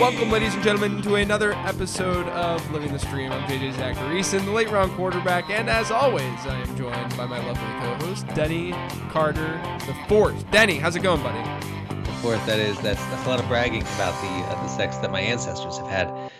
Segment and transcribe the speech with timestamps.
[0.00, 3.30] Welcome, ladies and gentlemen, to another episode of Living the Stream.
[3.30, 7.38] I'm JJ Zachariason, the late round quarterback, and as always, I am joined by my
[7.38, 8.72] lovely co-host, Denny
[9.10, 10.50] Carter the fourth.
[10.50, 11.38] Denny, how's it going, buddy?
[12.02, 14.96] The Fourth, that is that's that's a lot of bragging about the uh, the sex
[14.96, 16.30] that my ancestors have had,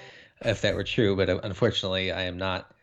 [0.45, 1.15] if that were true.
[1.15, 2.75] But uh, unfortunately, I am not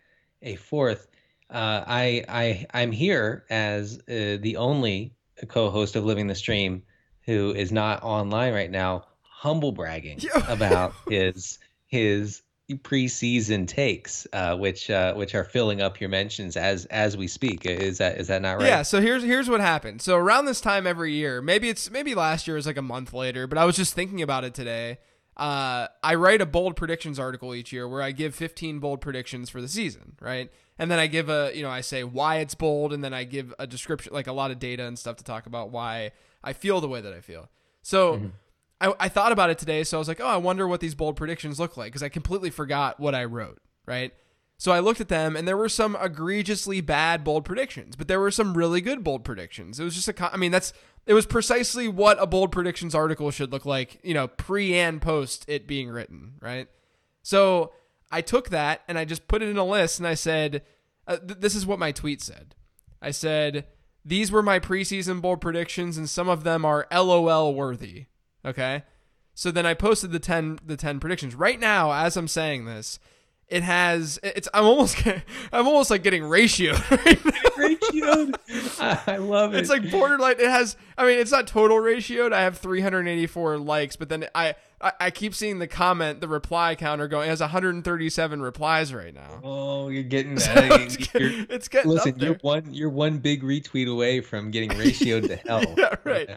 [0.42, 1.08] a fourth.
[1.50, 5.16] Uh, I I I'm here as uh, the only
[5.50, 6.84] co-host of Living the Stream
[7.26, 9.06] who is not online right now,
[9.42, 16.10] humble bragging about his his preseason takes, uh, which uh, which are filling up your
[16.12, 17.66] mentions as as we speak.
[17.66, 18.68] Is that is that not right?
[18.68, 18.82] Yeah.
[18.84, 20.02] So here's here's what happened.
[20.04, 23.14] So around this time every year, maybe it's maybe last year was like a month
[23.14, 25.00] later, but I was just thinking about it today.
[25.36, 29.50] Uh, I write a bold predictions article each year where I give 15 bold predictions
[29.50, 30.52] for the season, right?
[30.78, 33.24] And then I give a, you know, I say why it's bold, and then I
[33.24, 36.12] give a description, like a lot of data and stuff to talk about why
[36.44, 37.50] I feel the way that I feel.
[37.82, 38.28] So Mm-hmm.
[38.82, 40.96] I, I thought about it today, so I was like, oh, I wonder what these
[40.96, 44.12] bold predictions look like because I completely forgot what I wrote, right?
[44.58, 48.20] So I looked at them, and there were some egregiously bad bold predictions, but there
[48.20, 49.80] were some really good bold predictions.
[49.80, 50.74] It was just a, I mean, that's
[51.06, 55.02] it was precisely what a bold predictions article should look like, you know, pre and
[55.02, 56.68] post it being written, right?
[57.24, 57.72] So
[58.12, 60.64] I took that and I just put it in a list, and I said,
[61.08, 62.56] uh, th- this is what my tweet said.
[63.02, 63.66] I said,
[64.06, 68.06] these were my preseason bold predictions, and some of them are LOL worthy.
[68.46, 68.84] Okay.
[69.34, 71.36] So then I posted the 10 the 10 predictions.
[71.36, 73.00] Right now as I'm saying this,
[73.48, 74.98] it has it's I'm almost
[75.52, 77.32] I'm almost like getting ratioed right now.
[77.58, 79.08] ratioed.
[79.08, 79.60] I love it.
[79.60, 82.34] It's like borderline it has I mean it's not total ratioed.
[82.34, 86.74] I have 384 likes, but then I I, I keep seeing the comment, the reply
[86.76, 87.28] counter going.
[87.28, 89.40] It has 137 replies right now.
[89.44, 90.82] Oh, you're getting So that.
[90.82, 94.70] it's, You're- getting, it's getting listen, you're one you're one big retweet away from getting
[94.72, 95.64] ratioed to hell.
[95.78, 96.30] yeah, right.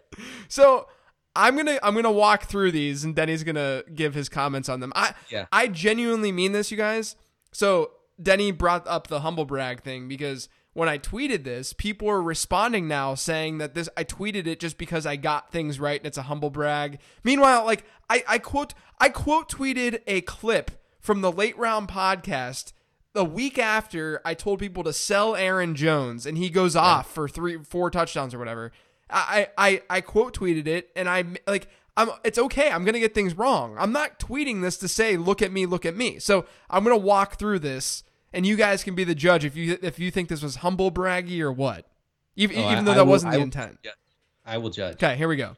[0.47, 0.87] So
[1.35, 4.93] I'm gonna I'm gonna walk through these, and Denny's gonna give his comments on them.
[4.95, 5.45] I Yeah.
[5.51, 7.15] I genuinely mean this, you guys.
[7.51, 7.91] So
[8.21, 12.87] Denny brought up the humble brag thing because when I tweeted this, people are responding
[12.87, 16.17] now saying that this I tweeted it just because I got things right and it's
[16.17, 16.99] a humble brag.
[17.23, 22.73] Meanwhile, like I, I quote I quote tweeted a clip from the late round podcast
[23.13, 27.29] the week after I told people to sell Aaron Jones and he goes off for
[27.29, 28.73] three four touchdowns or whatever.
[29.17, 31.67] I I I quote tweeted it and I like
[31.97, 32.69] I'm it's okay.
[32.69, 33.75] I'm going to get things wrong.
[33.79, 36.19] I'm not tweeting this to say look at me, look at me.
[36.19, 39.55] So, I'm going to walk through this and you guys can be the judge if
[39.55, 41.87] you if you think this was humble braggy or what.
[42.35, 43.79] Even, Oh, even I- though I that will- wasn't I the will- intent.
[43.83, 43.91] yeah,
[44.45, 44.95] I will judge.
[44.95, 45.55] Okay, here we go.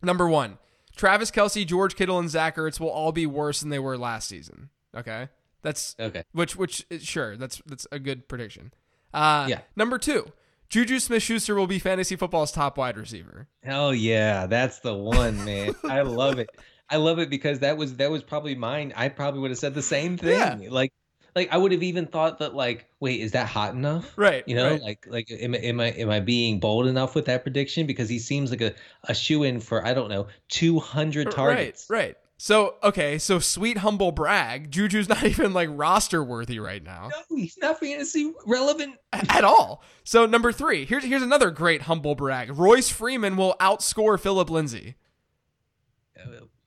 [0.00, 0.58] Number 1.
[0.94, 4.28] Travis Kelce, George Kittle and Zach Ertz will all be worse than they were last
[4.28, 4.68] season.
[4.96, 5.28] Okay?
[5.62, 6.22] That's Okay.
[6.32, 8.72] which which sure that's that's a good prediction.
[9.12, 9.60] Uh, Yeah.
[9.74, 10.30] Number two,
[10.74, 13.46] JuJu Smith-Schuster will be fantasy football's top wide receiver.
[13.62, 15.72] Hell yeah, that's the one, man.
[15.88, 16.50] I love it.
[16.90, 18.92] I love it because that was that was probably mine.
[18.96, 20.30] I probably would have said the same thing.
[20.36, 20.58] Yeah.
[20.68, 20.92] Like
[21.36, 24.12] like I would have even thought that like, wait, is that hot enough?
[24.16, 24.42] Right.
[24.48, 24.82] You know, right.
[24.82, 27.86] like like am, I- am I am I being bold enough with that prediction?
[27.86, 28.74] Because he seems like a,
[29.04, 31.86] a shoe in for I don't know two hundred targets.
[31.88, 31.98] Right.
[31.98, 32.16] Right.
[32.44, 34.70] So okay, so sweet humble brag.
[34.70, 38.96] Juju's not even like roster worthy right now No, he's not fantasy relevant.
[39.14, 39.82] at all.
[40.04, 42.50] So number three, here's here's another great humble brag.
[42.54, 44.96] Royce Freeman will outscore Philip Lindsay.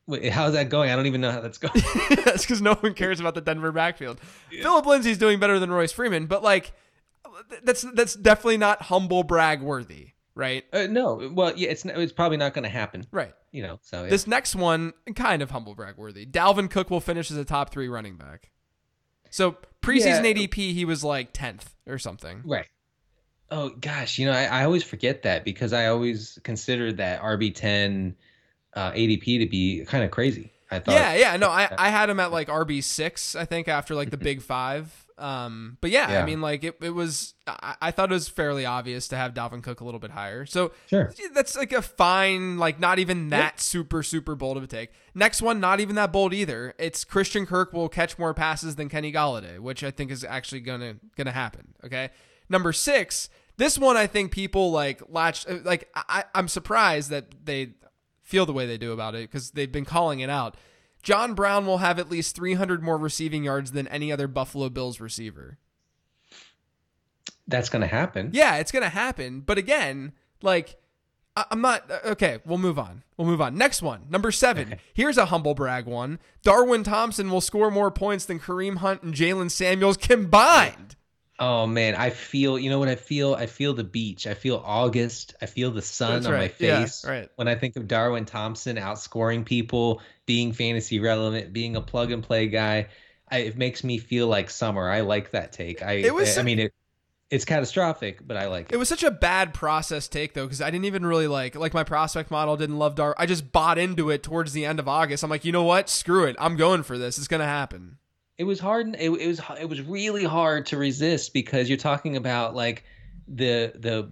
[0.08, 0.90] Wait, how's that going?
[0.90, 1.84] I don't even know how that's going.
[2.26, 4.20] That's because no one cares about the Denver backfield.
[4.50, 6.72] Philip Lindsay's doing better than Royce Freeman, but like,
[7.64, 10.64] that's that's definitely not humble brag worthy, right?
[10.72, 13.06] uh, no, well, yeah, it's it's probably not going to happen.
[13.12, 13.34] Right.
[13.52, 14.10] You know, so yeah.
[14.10, 16.26] This next one, kind of humble brag worthy.
[16.26, 18.52] Dalvin Cook will finish as a top three running back.
[19.30, 20.34] So preseason Yeah.
[20.34, 22.44] ADP, he was like tenth or something.
[22.46, 22.68] Right.
[23.50, 27.56] Oh gosh, you know, I, I always forget that because I always considered that RB
[27.56, 28.16] ten
[28.74, 30.52] uh, ADP to be kind of crazy.
[30.70, 30.96] I thought.
[30.96, 31.38] Yeah, yeah.
[31.38, 34.42] No, I, I had him at like RB six, I think, after like the big
[34.42, 35.07] five.
[35.18, 37.34] Um, but yeah, I mean, like it, it was.
[37.48, 40.46] I, I thought it was fairly obvious to have Dalvin Cook a little bit higher.
[40.46, 41.12] So Sure.
[41.34, 44.92] that's like a fine, like not even that super super bold of a take.
[45.16, 46.76] Next one, not even that bold either.
[46.78, 50.62] It's Christian Kirk will catch more passes than Kenny Golladay, which I think is actually
[50.62, 51.74] gonna gonna happen.
[51.84, 52.10] Okay,
[52.50, 53.30] number six.
[53.58, 55.48] This one, I think people like latch.
[55.48, 57.72] Like I, I'm surprised that they
[58.22, 60.56] feel the way they do about it because they've been calling it out.
[61.08, 65.00] John Brown will have at least 300 more receiving yards than any other Buffalo Bills
[65.00, 65.58] receiver.
[67.48, 68.32] That's going to happen.
[68.34, 69.40] Yeah, it's going to happen.
[69.40, 70.12] But again,
[70.42, 70.76] like,
[71.38, 71.90] I- I'm not.
[71.90, 73.04] uh, Okay, we'll move on.
[73.16, 73.56] We'll move on.
[73.58, 74.76] Next one, number seven.
[74.94, 76.20] Here's a humble brag one.
[76.44, 80.97] Darwin Thompson will score more points than Kareem Hunt and Jaylen Samuels combined.
[81.40, 82.58] Oh man, I feel.
[82.58, 83.36] You know what I feel?
[83.36, 84.26] I feel the beach.
[84.26, 85.36] I feel August.
[85.42, 86.56] I feel the sun That's on my right.
[86.58, 87.06] Yeah, face.
[87.06, 87.30] right.
[87.36, 92.24] When I think of Darwin Thompson outscoring people, being fantasy relevant, being a plug and
[92.24, 92.88] play guy,
[93.30, 94.90] I, it makes me feel like summer.
[94.90, 95.84] I like that take.
[95.84, 95.94] I.
[95.94, 96.74] It was I, I mean it.
[97.30, 98.76] It's catastrophic, but I like it.
[98.76, 101.74] It was such a bad process take though, because I didn't even really like like
[101.74, 103.14] my prospect model didn't love Dar.
[103.18, 105.24] I just bought into it towards the end of August.
[105.24, 105.88] I'm like, you know what?
[105.90, 106.36] Screw it.
[106.40, 107.18] I'm going for this.
[107.20, 107.98] It's gonna happen.
[108.38, 112.16] It was hard it, it was it was really hard to resist because you're talking
[112.16, 112.84] about like
[113.28, 114.12] the the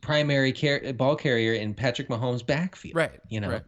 [0.00, 3.20] primary car- ball carrier in Patrick Mahomes backfield Right.
[3.28, 3.62] you know Right.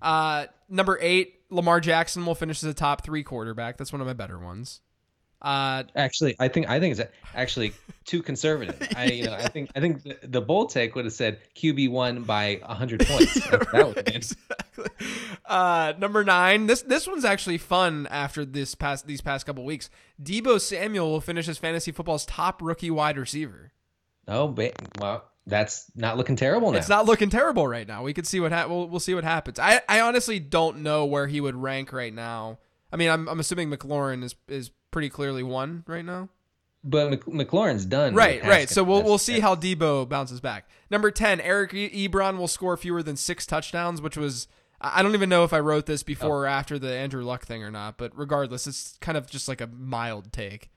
[0.00, 3.76] Uh, number eight, Lamar Jackson will finish as a top three quarterback.
[3.76, 4.80] That's one of my better ones.
[5.42, 7.72] Uh, actually I think I think it's actually
[8.04, 11.14] too conservative I you know I think I think the, the bold take would have
[11.14, 14.86] said QB one by 100 points that would have been exactly.
[15.46, 16.66] Uh, number nine.
[16.66, 18.06] This this one's actually fun.
[18.10, 19.90] After this past these past couple weeks,
[20.22, 23.72] Deebo Samuel will finish as fantasy football's top rookie wide receiver.
[24.28, 28.02] oh ba- well that's not looking terrible now It's not looking terrible right now.
[28.04, 29.58] We could see what ha- we'll, we'll see what happens.
[29.58, 32.58] I, I honestly don't know where he would rank right now.
[32.92, 36.28] I mean, I'm, I'm assuming McLaurin is is pretty clearly one right now.
[36.82, 38.68] but Mc, McLaurin's done Right, right.
[38.68, 40.68] So we'll we'll see how Deebo bounces back.
[40.90, 44.48] Number ten, Eric Ebron will score fewer than six touchdowns, which was
[44.80, 47.62] I don't even know if I wrote this before or after the Andrew Luck thing
[47.62, 47.98] or not.
[47.98, 50.70] But regardless, it's kind of just like a mild take.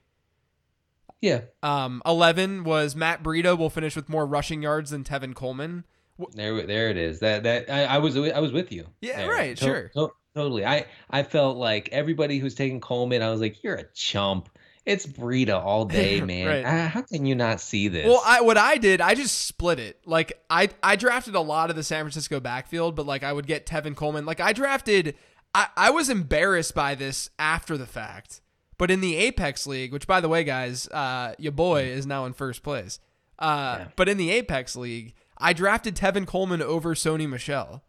[1.22, 5.86] yeah Um, eleven was Matt Breida will finish with more rushing yards than Tevin Coleman.
[6.34, 7.20] There, there it is.
[7.22, 8.88] That that I, I was I was with you.
[9.02, 9.30] Yeah, there.
[9.32, 9.92] right, To- sure.
[9.96, 10.66] to- totally.
[10.66, 14.50] I I felt like everybody who's taking Coleman, I was like, you're a chump.
[14.86, 16.48] It's Breida all day, man.
[16.48, 16.66] Right.
[16.66, 18.06] Ah, how can you not see this?
[18.06, 20.00] Well, I what I did, I just split it.
[20.06, 23.48] Like I I drafted a lot of the San Francisco backfield, but like I would
[23.48, 24.26] get Tevin Coleman.
[24.26, 25.16] Like I drafted
[25.56, 28.42] I, I was embarrassed by this after the fact.
[28.80, 32.26] But in the Apex League, which by the way, guys, uh your boy is now
[32.26, 33.00] in first place.
[33.40, 33.88] Uh Yeah.
[33.96, 37.84] but in the Apex League, I drafted Tevin Coleman over Sony Michel.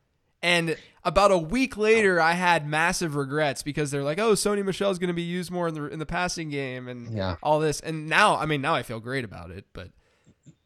[0.45, 4.99] And about a week later, I had massive regrets because they're like, "Oh, Sony Michel's
[4.99, 7.37] going to be used more in the in the passing game and Yeah.
[7.43, 9.65] all this." And now, I mean, now I feel great about it.
[9.73, 9.89] But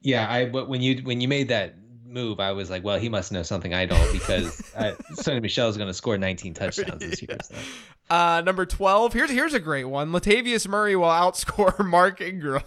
[0.01, 3.09] yeah, I but when you when you made that move, I was like, well, he
[3.09, 7.21] must know something I don't because uh, Sony Michel's going to score 19 touchdowns this
[7.23, 7.37] year.
[7.45, 7.55] So.
[8.11, 9.13] Uh, number twelve.
[9.13, 10.11] Here's here's a great one.
[10.11, 12.63] Latavius Murray will outscore Mark Ingram.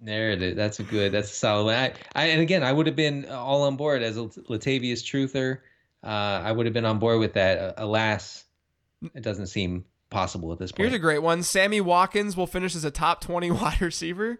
[0.00, 0.56] There it is.
[0.56, 1.12] That's a good.
[1.12, 1.74] That's a solid one.
[1.74, 5.58] I, I and again, I would have been all on board as a Latavius truther.
[6.02, 6.06] Uh,
[6.44, 7.58] I would have been on board with that.
[7.58, 8.44] Uh, alas,
[9.14, 10.88] it doesn't seem possible at this point.
[10.88, 11.42] Here's a great one.
[11.42, 14.38] Sammy Watkins will finish as a top twenty wide receiver.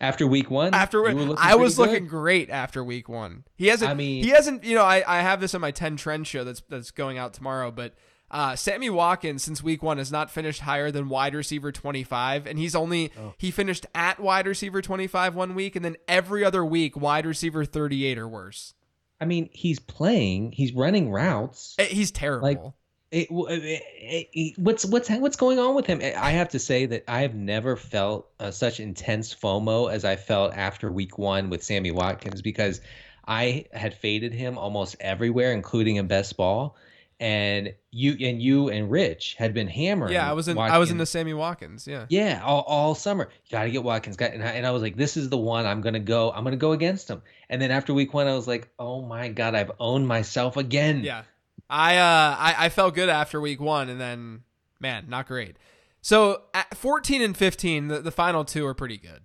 [0.00, 1.06] After week one, After
[1.38, 3.44] I was pretty looking great after week one.
[3.54, 3.90] He hasn't.
[3.90, 4.64] I mean- he hasn't.
[4.64, 7.32] You know, I, I have this on my ten trend show that's that's going out
[7.32, 7.70] tomorrow.
[7.70, 7.94] But
[8.30, 12.46] uh, Sammy Watkins since week one has not finished higher than wide receiver twenty five,
[12.46, 13.34] and he's only Oh.
[13.38, 17.24] he finished at wide receiver twenty five one week, and then every other week wide
[17.24, 18.74] receiver thirty eight or worse.
[19.20, 20.52] I mean, he's playing.
[20.52, 21.74] He's running routes.
[21.78, 22.74] Eh, He's terrible.
[23.10, 26.00] It, it- it- it- what's what's what's going on with him?
[26.02, 30.16] I have to say that I have never felt uh, such intense FOMO as I
[30.16, 32.80] felt after Week One with Sammy Watkins because
[33.26, 36.76] I had faded him almost everywhere, including in best ball,
[37.20, 40.12] and you and you and Rich had been hammering.
[40.12, 40.58] yeah, I was in.
[40.58, 41.86] I was in the Sammy Watkins.
[41.86, 42.06] Yeah.
[42.08, 43.28] Yeah, all, all summer.
[43.46, 44.16] You got to get Watkins.
[44.16, 46.32] Got, and, I, and I was like, this is the one I'm going to go.
[46.32, 47.22] I'm to go against him.
[47.48, 51.02] And then after week one, I was like, oh my God, I've owned myself again.
[51.04, 51.22] Yeah.
[51.70, 54.42] I uh I, I felt good after week one and then
[54.80, 55.56] man, not great.
[56.02, 59.22] So at 14 and 15, the, the final two are pretty good.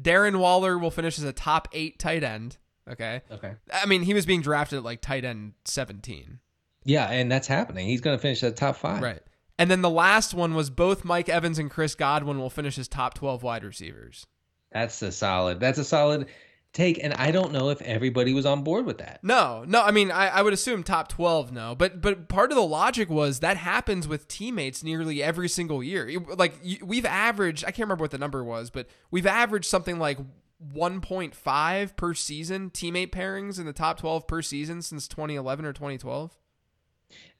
[0.00, 2.56] Darren Waller will finish as a top eight tight end.
[2.90, 3.22] Okay.
[3.30, 3.52] Okay.
[3.72, 6.40] I mean, he was being drafted at like tight end 17.
[6.86, 7.86] Yeah, and that's happening.
[7.86, 9.02] He's going to finish the top five.
[9.02, 9.20] Right.
[9.58, 12.88] And then the last one was both Mike Evans and Chris Godwin will finish as
[12.88, 14.26] top 12 wide receivers.
[14.72, 15.60] That's a solid.
[15.60, 16.26] That's a solid
[16.72, 17.02] take.
[17.02, 19.20] And I don't know if everybody was on board with that.
[19.22, 19.82] No, no.
[19.82, 21.50] I mean, I, I would assume top twelve.
[21.50, 25.82] No, but but part of the logic was that happens with teammates nearly every single
[25.82, 26.20] year.
[26.36, 30.18] Like we've averaged, I can't remember what the number was, but we've averaged something like
[30.58, 35.36] one point five per season teammate pairings in the top twelve per season since twenty
[35.36, 36.36] eleven or twenty twelve.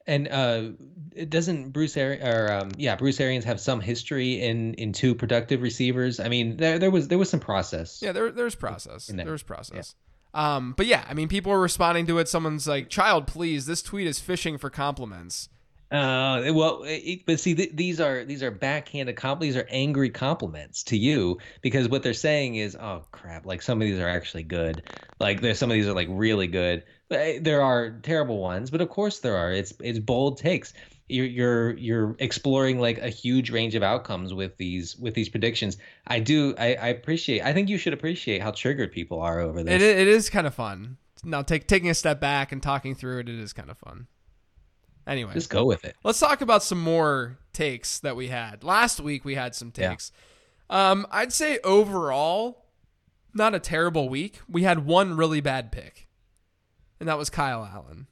[0.07, 0.63] And uh,
[1.15, 5.15] it doesn't Bruce Ari- or um, yeah, Bruce Arians have some history in in two
[5.15, 6.21] productive receivers.
[6.21, 8.01] I mean, there there was there was some process.
[8.03, 9.07] Yeah, there, there's process.
[9.07, 9.25] There.
[9.25, 9.95] There's process.
[10.35, 12.29] Um, but yeah, I mean, people are responding to it.
[12.29, 15.49] Someone's like, "Child, please, this tweet is fishing for compliments."
[15.90, 19.40] Uh, well, it, but see, th- these are these are backhanded comp.
[19.40, 23.81] These are angry compliments to you because what they're saying is, oh crap, like some
[23.81, 24.83] of these are actually good.
[25.21, 26.83] Like there's some of these are like really good.
[27.09, 29.52] But eh, there are terrible ones, but of course there are.
[29.52, 30.73] It's it's bold takes.
[31.09, 35.76] You're you're you're exploring like a huge range of outcomes with these with these predictions.
[36.09, 36.57] I do.
[36.59, 37.43] I, I appreciate.
[37.43, 39.75] I think you should appreciate how triggered people are over this.
[39.75, 40.97] It, it is kind of fun.
[41.25, 44.07] Now, take, taking a step back and talking through it, it is kind of fun.
[45.07, 45.97] Anyway, just go with it.
[46.03, 48.65] Let's talk about some more takes that we had.
[48.65, 50.11] Last week we had some takes.
[50.71, 50.91] Yeah.
[50.91, 52.65] Um, I'd say overall,
[53.33, 54.41] not a terrible week.
[54.49, 56.09] We had one really bad pick,
[56.99, 58.09] and that was Kyle Allen.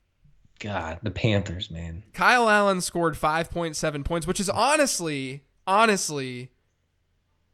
[0.60, 2.04] God, the Panthers, man.
[2.12, 6.52] Kyle Allen scored 5.7 points, which is honestly, honestly,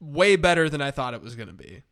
[0.00, 1.82] way better than I thought it was going to be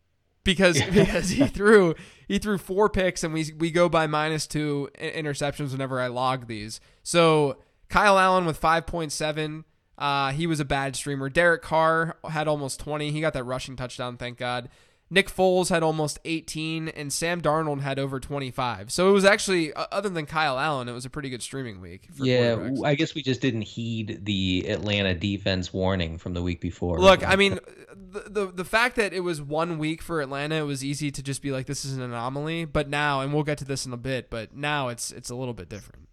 [0.43, 1.95] because because he threw
[2.27, 6.47] he threw four picks and we we go by minus two interceptions whenever I log
[6.47, 6.79] these.
[7.03, 7.57] So
[7.89, 9.65] Kyle Allen with five point seven.
[9.97, 11.27] Uh, he was a bad streamer.
[11.27, 13.11] Derek Carr had almost 20.
[13.11, 14.69] He got that rushing touchdown, thank God.
[15.11, 18.91] Nick Foles had almost 18, and Sam Darnold had over 25.
[18.91, 21.81] So it was actually, uh, other than Kyle Allen, it was a pretty good streaming
[21.81, 22.07] week.
[22.15, 26.99] yeah, I guess we just didn't heed the Atlanta defense warning from the week before.
[26.99, 27.59] Look, I mean,
[27.95, 31.23] the, the the fact that it was one week for Atlanta, it was easy to
[31.23, 32.65] just be like, this is an anomaly.
[32.65, 35.35] But now, and we'll get to this in a bit, but now it's it's a
[35.35, 36.08] little bit different.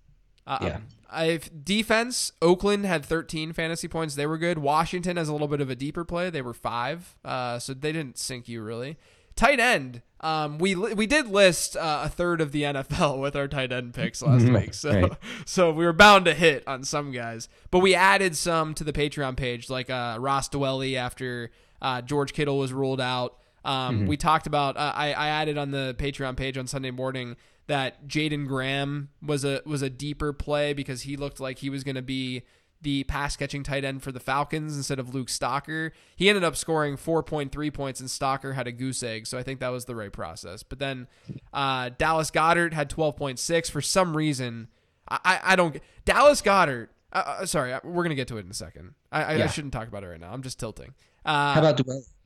[0.46, 0.78] Uh, yeah.
[1.10, 2.32] I've defense.
[2.42, 4.14] Oakland had 13 fantasy points.
[4.14, 4.58] They were good.
[4.58, 6.30] Washington has a little bit of a deeper play.
[6.30, 8.96] They were five, uh, so they didn't sink you really.
[9.34, 10.02] Tight end.
[10.20, 13.94] Um, we we did list uh, a third of the NFL with our tight end
[13.94, 15.12] picks last week, so right.
[15.44, 18.92] so we were bound to hit on some guys, but we added some to the
[18.92, 21.50] Patreon page, like uh, Ross Dwelley after
[21.82, 23.38] uh, George Kittle was ruled out.
[23.64, 24.06] Um, mm-hmm.
[24.06, 27.36] We talked about uh, I, I added on the Patreon page on Sunday morning
[27.66, 31.84] that Jaeden Graham was a was a deeper play because he looked like he was
[31.84, 32.42] going to be
[32.82, 35.92] the pass catching tight end for the Falcons instead of Luke Stocker.
[36.14, 39.60] He ended up scoring 4.3 points and Stocker had a goose egg, so I think
[39.60, 40.62] that was the right process.
[40.62, 41.08] But then
[41.52, 44.68] uh, Dallas Goedert had 12.6 for some reason.
[45.08, 46.88] I, I, I don't Dallas Goedert.
[47.12, 48.94] Uh, uh, sorry, uh, we're gonna get to it in a second.
[49.10, 49.44] I, I, yeah.
[49.44, 50.32] I, shouldn't talk about it right now.
[50.32, 50.92] I'm just tilting.
[51.24, 51.80] Uh, how about?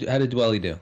[0.08, 0.80] How did Dwelley do?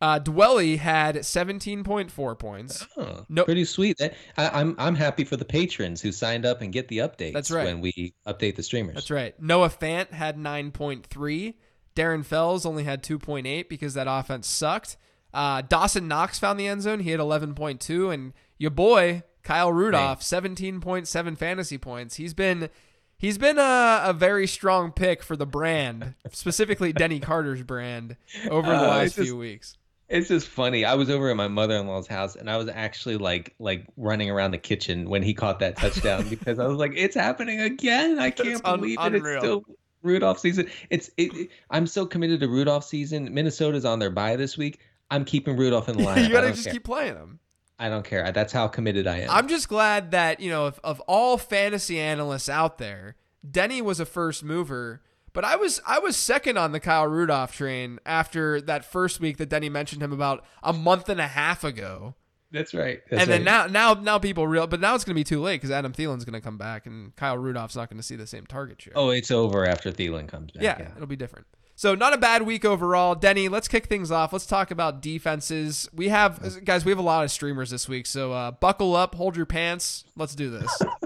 [0.00, 2.86] Uh, Dwelley had 17.4 points.
[2.96, 4.00] Oh, no, pretty sweet.
[4.00, 7.32] I, I'm I'm happy for the patrons who signed up and get the updates.
[7.32, 7.66] That's right.
[7.66, 8.94] When we update the streamers.
[8.94, 9.40] That's right.
[9.40, 11.54] Noah Fant had 9.3.
[11.96, 14.96] Darren Fells only had 2.8 because that offense sucked.
[15.34, 17.00] Uh, Dawson Knox found the end zone.
[17.00, 22.16] He had 11.2, and your boy Kyle Rudolph 17.7 fantasy points.
[22.16, 22.70] He's been
[23.18, 28.16] He's been a, a very strong pick for the brand, specifically Denny Carter's brand,
[28.48, 29.76] over the uh, last just, few weeks.
[30.08, 30.84] It's just funny.
[30.84, 34.52] I was over at my mother-in-law's house, and I was actually like like running around
[34.52, 38.18] the kitchen when he caught that touchdown because I was like, "It's happening again!
[38.18, 39.14] I can't un- believe it!
[39.14, 39.64] It's still
[40.02, 40.70] Rudolph season.
[40.90, 43.32] It's it, it, I'm so committed to Rudolph season.
[43.32, 44.80] Minnesota's on their bye this week.
[45.10, 46.24] I'm keeping Rudolph in line.
[46.24, 46.74] you gotta just care.
[46.74, 47.40] keep playing him.
[47.78, 48.30] I don't care.
[48.32, 49.30] That's how committed I am.
[49.30, 53.14] I'm just glad that, you know, of, of all fantasy analysts out there,
[53.48, 55.00] Denny was a first mover,
[55.32, 59.36] but I was I was second on the Kyle Rudolph train after that first week
[59.38, 62.14] that Denny mentioned him about a month and a half ago.
[62.50, 63.00] That's right.
[63.10, 63.70] That's and then right.
[63.70, 65.92] now, now, now people real, but now it's going to be too late because Adam
[65.92, 68.80] Thielen's going to come back and Kyle Rudolph's not going to see the same target
[68.80, 68.94] share.
[68.96, 70.62] Oh, it's over after Thielen comes back.
[70.62, 71.46] Yeah, yeah, it'll be different.
[71.74, 73.14] So not a bad week overall.
[73.14, 74.32] Denny, let's kick things off.
[74.32, 75.88] Let's talk about defenses.
[75.94, 79.14] We have guys, we have a lot of streamers this week, so uh, buckle up,
[79.14, 80.04] hold your pants.
[80.16, 80.82] Let's do this.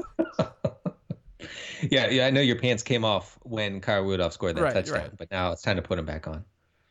[1.90, 5.00] yeah, yeah, I know your pants came off when Kyle Rudolph scored that right, touchdown,
[5.00, 5.16] right.
[5.16, 6.44] but now it's time to put them back on.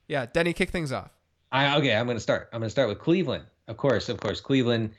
[0.08, 1.12] Yeah, Denny, kick things off.
[1.52, 2.50] I okay, I'm going to start.
[2.54, 3.46] I'm going to start with Cleveland.
[3.68, 4.92] Of course, of course, Cleveland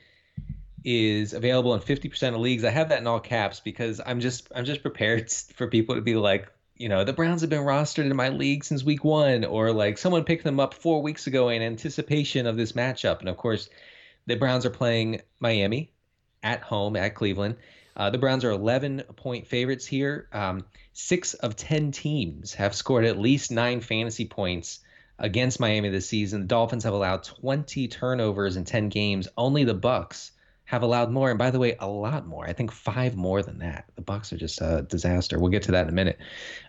[0.83, 2.63] is available in 50% of leagues.
[2.63, 6.01] I have that in all caps because I'm just I'm just prepared for people to
[6.01, 9.45] be like, you know, the Browns have been rostered in my league since week one,
[9.45, 13.19] or like someone picked them up four weeks ago in anticipation of this matchup.
[13.19, 13.69] And of course,
[14.25, 15.91] the Browns are playing Miami
[16.43, 17.55] at home at Cleveland.
[17.95, 20.27] Uh, the Browns are 11 point favorites here.
[20.31, 24.79] Um, six of 10 teams have scored at least nine fantasy points
[25.19, 26.41] against Miami this season.
[26.41, 29.27] The Dolphins have allowed 20 turnovers in 10 games.
[29.37, 30.31] Only the Bucs
[30.65, 32.47] have allowed more, and by the way, a lot more.
[32.47, 33.85] I think five more than that.
[33.95, 35.37] The Bucs are just a disaster.
[35.37, 36.17] We'll get to that in a minute.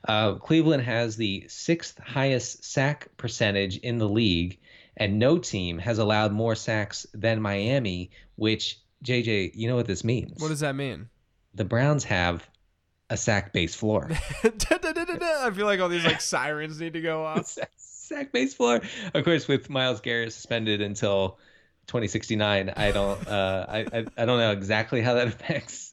[0.07, 4.59] Uh, Cleveland has the sixth highest sack percentage in the league,
[4.97, 8.11] and no team has allowed more sacks than Miami.
[8.37, 10.41] Which JJ, you know what this means?
[10.41, 11.09] What does that mean?
[11.55, 12.49] The Browns have
[13.11, 14.09] a sack base floor.
[14.45, 17.57] I feel like all these like sirens need to go off.
[17.77, 18.81] sack base floor.
[19.15, 21.39] Of course, with Myles Garrett suspended until
[21.87, 22.73] 2069.
[22.77, 25.93] I don't uh, I, I I don't know exactly how that affects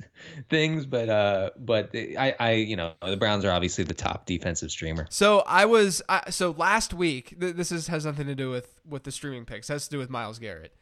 [0.49, 4.71] things, but uh, but I I you know the Browns are obviously the top defensive
[4.71, 5.07] streamer.
[5.09, 7.39] So I was I, so last week.
[7.39, 9.69] Th- this is has nothing to do with with the streaming picks.
[9.69, 10.73] It has to do with Myles Garrett.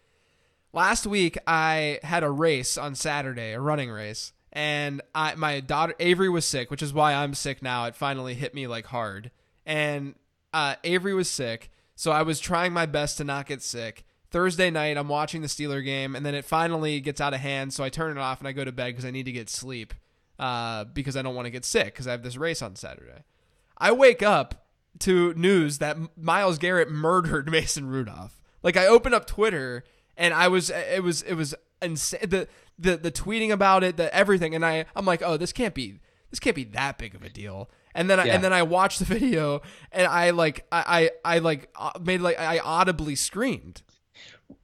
[0.74, 5.94] Last week I had a race on Saturday, a running race, and I my daughter
[6.00, 7.86] Avery was sick, which is why I'm sick now.
[7.86, 9.32] It finally hit me like hard,
[9.66, 10.16] and
[10.54, 14.06] uh, Avery was sick, so I was trying my best to not get sick.
[14.32, 17.74] Thursday night, I'm watching the Steeler game, and then it finally gets out of hand,
[17.74, 19.50] so I turn it off and I go to bed because I need to get
[19.50, 19.94] sleep
[20.38, 23.24] uh, because I don't want to get sick because I have this race on Saturday.
[23.78, 24.68] I wake up
[25.00, 28.42] to news that Myles Garrett murdered Mason Rudolph.
[28.64, 29.84] Like I opened up Twitter
[30.18, 34.14] and I was it was it was insane the the the tweeting about it, the
[34.16, 36.00] everything, and I I'm like, oh, this can't be
[36.32, 37.70] this can't be that big of a deal.
[37.96, 38.36] And then I, Yeah.
[38.36, 42.22] and then I watched the video and I like I I, I like uh, made
[42.22, 43.82] like I audibly screamed.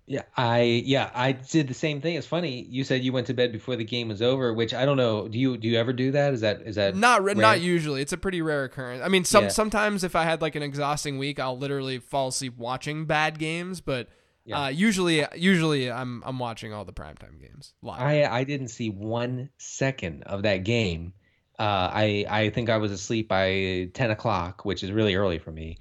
[0.08, 2.14] Yeah, I yeah I did the same thing.
[2.14, 4.86] It's funny you said you went to bed before the game was over, which I
[4.86, 5.28] don't know.
[5.28, 6.32] Do you do you ever do that?
[6.36, 7.34] Is that is that Not rare?
[7.34, 8.02] not usually.
[8.04, 9.02] It's a pretty rare occurrence.
[9.04, 9.50] I mean, some Yeah.
[9.50, 13.82] sometimes if I had like an exhausting week, I'll literally fall asleep watching bad games.
[13.82, 14.10] But
[14.46, 14.66] Yeah.
[14.66, 18.00] uh, usually, usually I'm I'm watching all the primetime games live.
[18.00, 21.14] I I didn't see one second of that game.
[21.58, 25.52] Uh, I I think I was asleep by ten o'clock, which is really early for
[25.52, 25.78] me.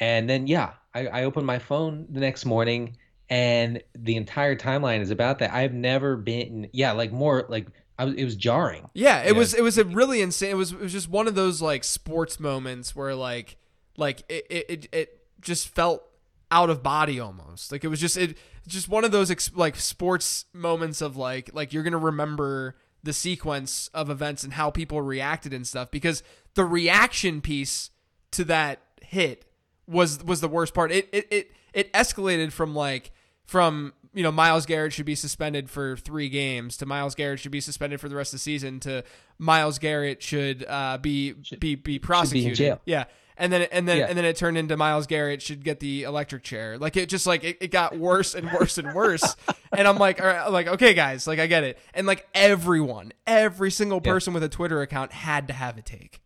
[0.00, 2.96] And then yeah, I, I opened my phone the next morning,
[3.30, 5.52] and the entire timeline is about that.
[5.52, 8.88] I've never been yeah like more like I was it was jarring.
[8.94, 10.50] Yeah, it was it was a really insane.
[10.50, 13.56] It was it was just one of those like sports moments where like
[13.96, 16.04] like it it it, it just felt
[16.50, 17.72] out of body almost.
[17.72, 18.36] Like it was just it
[18.66, 23.12] just one of those ex- like sports moments of like like you're gonna remember the
[23.12, 26.22] sequence of events and how people reacted and stuff because
[26.54, 27.90] the reaction piece
[28.32, 29.44] to that hit
[29.86, 30.90] was was the worst part.
[30.92, 33.12] It it it, it escalated from like
[33.44, 37.52] from you know Myles Garrett should be suspended for three games to Myles Garrett should
[37.52, 39.04] be suspended for the rest of the season to
[39.38, 42.56] Myles Garrett should uh, be be be prosecuted.
[42.56, 42.80] jail.
[42.84, 43.04] Yeah.
[43.38, 44.06] And then and then Yeah.
[44.08, 46.76] and then it turned into Myles Garrett should get the electric chair.
[46.78, 49.36] Like it just like it, it got worse and worse and worse.
[49.72, 51.78] and I'm like, all right, I'm like, okay, guys, like I get it.
[51.94, 54.12] And like everyone, every single Yeah.
[54.12, 56.20] person with a Twitter account had to have a take.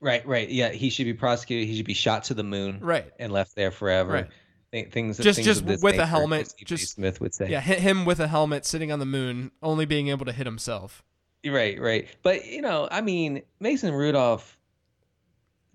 [0.00, 0.48] Right, right.
[0.48, 1.68] Yeah, he should be prosecuted.
[1.68, 2.80] He should be shot to the moon.
[2.82, 3.10] Right.
[3.18, 4.12] And left there forever.
[4.12, 4.26] Right.
[4.72, 7.48] Th- Things Just- things just of this with a helmet, just- Smith would say.
[7.48, 10.46] Yeah, hit him with a helmet sitting on the moon, only being able to hit
[10.46, 11.02] himself.
[11.46, 12.08] Right, right.
[12.22, 14.55] But you know, I mean, Mason Rudolph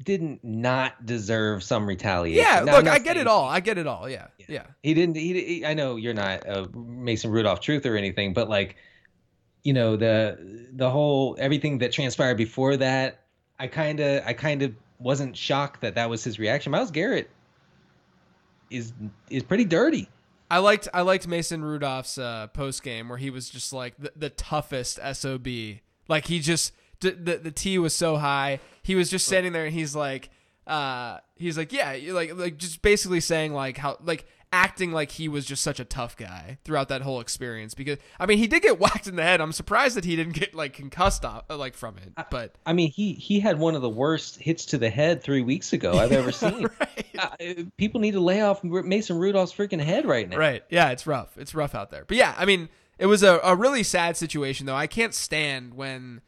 [0.04, 2.44] didn't not deserve some retaliation.
[2.44, 3.48] Yeah, Now, look, I get it all.
[3.48, 4.10] I get it all.
[4.10, 4.28] Yeah.
[4.48, 4.66] Yeah.
[4.84, 5.16] He didn't.
[5.16, 5.66] He, he.
[5.66, 8.76] I know you're not a Mason Rudolph truth or anything, but like,
[9.64, 13.22] you know, the the whole everything that transpired before that,
[13.60, 16.72] I kind of, I kind of wasn't shocked that that was his reaction.
[16.72, 17.30] Myles Garrett
[18.70, 18.94] is
[19.30, 20.10] is pretty dirty.
[20.50, 24.12] I liked I liked Mason Rudolph's uh, post game where he was just like the,
[24.16, 25.48] the toughest sob.
[26.08, 28.60] Like he just d- the the T was so high.
[28.84, 30.30] He was just standing there and he's like,
[30.68, 35.30] uh, he's like, yeah, like like just basically saying like how like acting like he
[35.30, 37.74] was just such a tough guy throughout that whole experience.
[37.74, 39.42] Because I mean, he did get whacked in the head.
[39.42, 42.14] I'm surprised that he didn't get like concussed off, like from it.
[42.30, 45.42] But I mean, he he had one of the worst hits to the head three
[45.42, 46.68] weeks ago I've ever seen.
[46.80, 47.06] right.
[47.18, 50.38] Uh, people need to lay off Mason Rudolph's freaking head right now.
[50.38, 50.64] Right.
[50.70, 51.38] Yeah, it's rough.
[51.38, 52.06] It's rough out there.
[52.06, 54.76] But yeah, I mean, it was a, a really sad situation though.
[54.76, 56.22] I can't stand when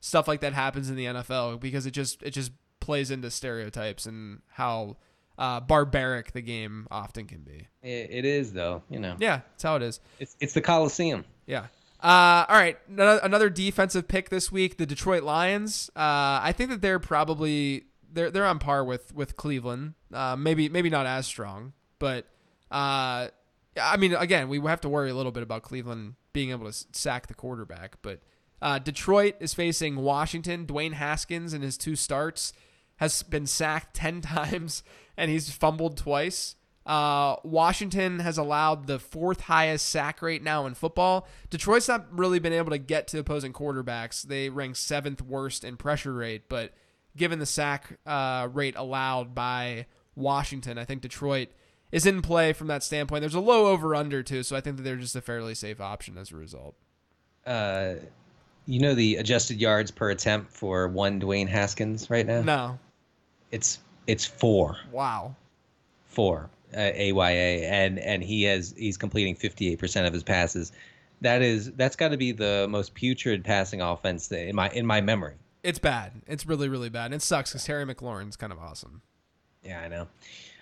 [0.00, 4.06] stuff like that happens in the NFL because it just it just plays into stereotypes
[4.06, 4.96] and how
[5.38, 7.68] uh, barbaric the game often can be.
[7.82, 9.16] It, it is though, you know.
[9.18, 10.00] Yeah, that's how it is.
[10.18, 11.24] It's it's the Coliseum.
[11.46, 11.66] Yeah.
[12.02, 15.90] Uh, all right, another another defensive pick this week, the Detroit Lions.
[15.94, 19.94] Uh, I think that they're probably they're they're on par with with Cleveland.
[20.12, 22.26] Uh, maybe maybe not as strong, but
[22.70, 23.28] uh,
[23.80, 26.84] I mean, again, we have to worry a little bit about Cleveland being able to
[26.92, 27.96] sack the quarterback.
[28.02, 28.20] But
[28.62, 30.66] uh, Detroit is facing Washington.
[30.66, 32.52] Dwayne Haskins in his two starts
[32.96, 34.82] has been sacked ten times
[35.16, 36.56] and he's fumbled twice.
[36.86, 41.28] Uh, Washington has allowed the fourth highest sack rate now in football.
[41.50, 44.22] Detroit's not really been able to get to opposing quarterbacks.
[44.22, 46.72] They rank seventh worst in pressure rate, but
[47.16, 51.48] given the sack uh, rate allowed by Washington, I think Detroit
[51.92, 53.20] is in play from that standpoint.
[53.20, 55.80] There's a low over under too, so I think that they're just a fairly safe
[55.80, 56.76] option as a result.
[57.46, 57.94] Uh,
[58.70, 62.42] you know the adjusted yards per attempt for one Dwayne Haskins right now?
[62.42, 62.78] No,
[63.50, 65.34] It's it's four, wow,
[66.06, 70.72] four uh, AYA, and and he has he's completing fifty eight percent of his passes.
[71.20, 75.00] That is that's got to be the most putrid passing offense in my in my
[75.00, 75.34] memory.
[75.62, 76.12] it's bad.
[76.26, 77.06] It's really really bad.
[77.06, 79.02] And it sucks because Terry McLaurin's kind of awesome.
[79.62, 80.06] Yeah, I know.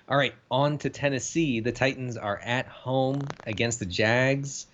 [0.09, 1.61] All right, on to Tennessee.
[1.61, 4.67] The Titans are at home against the Jags.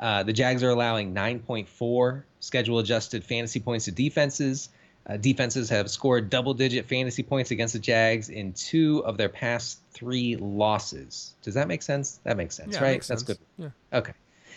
[0.00, 4.70] Uh, the Jags are allowing 9.4 schedule adjusted fantasy points to defenses.
[5.06, 9.28] Uh, defenses have scored double digit fantasy points against the Jags in two of their
[9.28, 11.34] past three losses.
[11.42, 12.20] Does that make sense?
[12.24, 12.92] That makes sense, Yeah, right?
[12.92, 13.38] makes That's sense.
[13.58, 13.72] good.
[13.92, 13.98] Yeah.
[13.98, 14.12] Okay.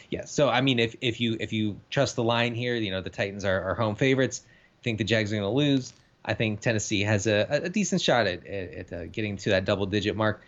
[0.10, 0.26] Yeah.
[0.26, 3.10] So I mean, if if you if you trust the line here, you know the
[3.10, 4.42] Titans are, are home favorites.
[4.46, 5.94] I think the Jags are going to lose.
[6.26, 9.66] I think Tennessee has a, a decent shot at at, at uh, getting to that
[9.66, 10.42] double digit mark.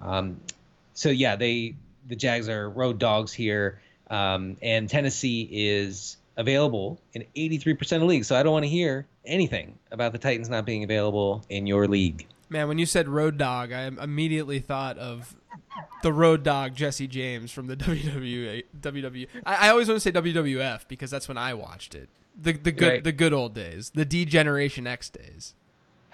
[0.00, 0.40] Um,
[0.94, 1.74] so yeah, they
[2.08, 8.26] the Jags are road dogs here, um, and Tennessee is available in 83% of leagues.
[8.26, 11.86] So I don't want to hear anything about the Titans not being available in your
[11.86, 12.26] league.
[12.48, 15.36] Man, when you said road dog, I immediately thought of
[16.02, 18.64] the road dog Jesse James from the WWE.
[18.80, 19.26] WWE.
[19.46, 22.08] I, I always want to say WWF because that's when I watched it.
[22.40, 23.04] The the good Right.
[23.04, 25.54] the good old days, the D Generation X days.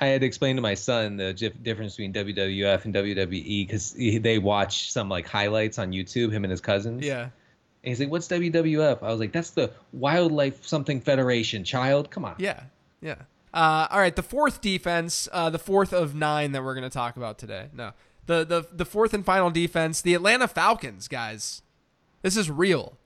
[0.00, 4.38] I had to explain to my son the difference between WWF and WWE because they
[4.38, 7.04] watch some like highlights on YouTube, him and his cousins.
[7.04, 7.28] Yeah.
[7.86, 12.10] And he's like, "What's WWF?" I was like, "That's the Wildlife Something Federation, child.
[12.10, 12.64] Come on." Yeah,
[13.00, 13.14] yeah.
[13.54, 16.90] Uh, all right, the fourth defense, uh, the fourth of nine that we're going to
[16.90, 17.68] talk about today.
[17.72, 17.92] No,
[18.26, 21.62] the the the fourth and final defense, the Atlanta Falcons, guys.
[22.22, 22.98] This is real.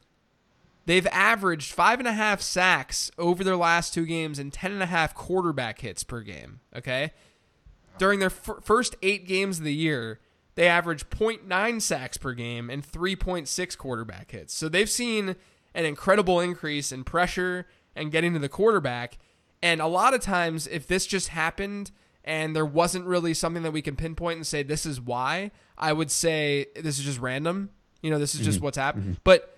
[0.86, 4.82] They've averaged five and a half sacks over their last two games and ten and
[4.82, 6.60] a half quarterback hits per game.
[6.74, 7.12] Okay,
[7.98, 10.20] during their f- first eight games of the year,
[10.60, 14.54] they averaged 0.9 sacks per game and 3.6 quarterback hits.
[14.54, 15.36] So they've seen
[15.74, 19.16] an incredible increase in pressure and getting to the quarterback.
[19.62, 21.92] And a lot of times, if this just happened
[22.26, 25.94] and there wasn't really something that we can pinpoint and say this is why, I
[25.94, 27.70] would say this is just random.
[28.02, 28.66] You know, this is just mm-hmm.
[28.66, 29.04] what's happened.
[29.04, 29.20] Mm-hmm.
[29.24, 29.56] But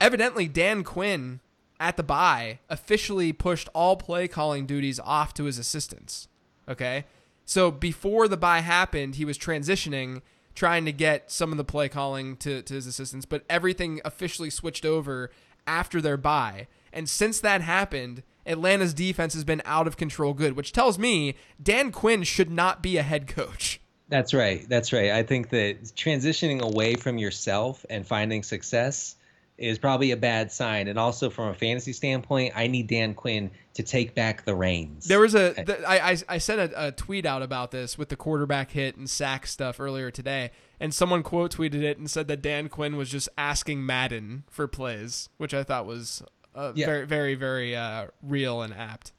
[0.00, 1.40] evidently, Dan Quinn
[1.80, 6.28] at the bye officially pushed all play calling duties off to his assistants.
[6.68, 7.04] Okay.
[7.44, 10.22] So before the bye happened, he was transitioning,
[10.54, 14.50] trying to get some of the play calling to, to his assistants, but everything officially
[14.50, 15.30] switched over
[15.66, 16.68] after their bye.
[16.92, 21.34] And since that happened, Atlanta's defense has been out of control good, which tells me
[21.62, 23.80] Dan Quinn should not be a head coach.
[24.08, 24.66] That's right.
[24.68, 25.10] That's right.
[25.10, 29.16] I think that transitioning away from yourself and finding success
[29.56, 30.88] is probably a bad sign.
[30.88, 35.06] And also from a fantasy standpoint, I need Dan Quinn to take back the reins.
[35.06, 38.08] There was a th- I, I I sent a, a tweet out about this with
[38.08, 42.28] the quarterback hit and sack stuff earlier today, and someone quote tweeted it and said
[42.28, 46.22] that Dan Quinn was just asking Madden for plays, which I thought was
[46.54, 46.86] uh, Yeah.
[46.86, 49.12] very very very uh, real and apt.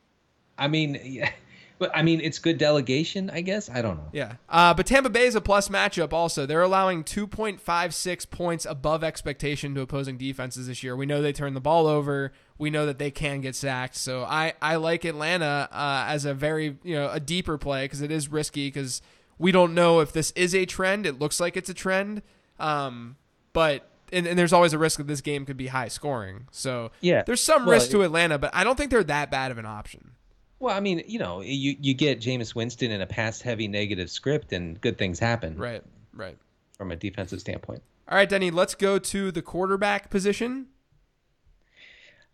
[0.58, 1.32] I mean, yeah,
[1.78, 3.70] but I mean, it's good delegation, I guess.
[3.70, 4.10] I don't know.
[4.14, 6.14] Yeah, uh, but Tampa Bay is a plus matchup.
[6.14, 10.96] Also, they're allowing 2.56 points above expectation to opposing defenses this year.
[10.96, 12.32] We know they turn the ball over.
[12.58, 13.96] We know that they can get sacked.
[13.98, 18.02] So I I like Atlanta uh, as a very you know a deeper play because
[18.02, 19.02] it is risky because
[19.38, 21.06] we don't know if this is a trend.
[21.06, 22.22] It looks like it's a trend,
[22.60, 23.18] um,
[23.54, 23.90] but.
[24.14, 26.48] And, and there's always a risk that this game could be high scoring.
[26.52, 27.24] So Yeah.
[27.24, 29.66] there's some Well, risk to Atlanta, but I don't think they're that bad of an
[29.66, 30.12] option.
[30.60, 34.54] Well, I mean, you know, you you get Jameis Winston in a pass-heavy negative script,
[34.54, 36.38] and good things happen Right, right.
[36.78, 37.84] from a defensive standpoint.
[38.08, 40.68] All right, Denny, let's go to the quarterback position.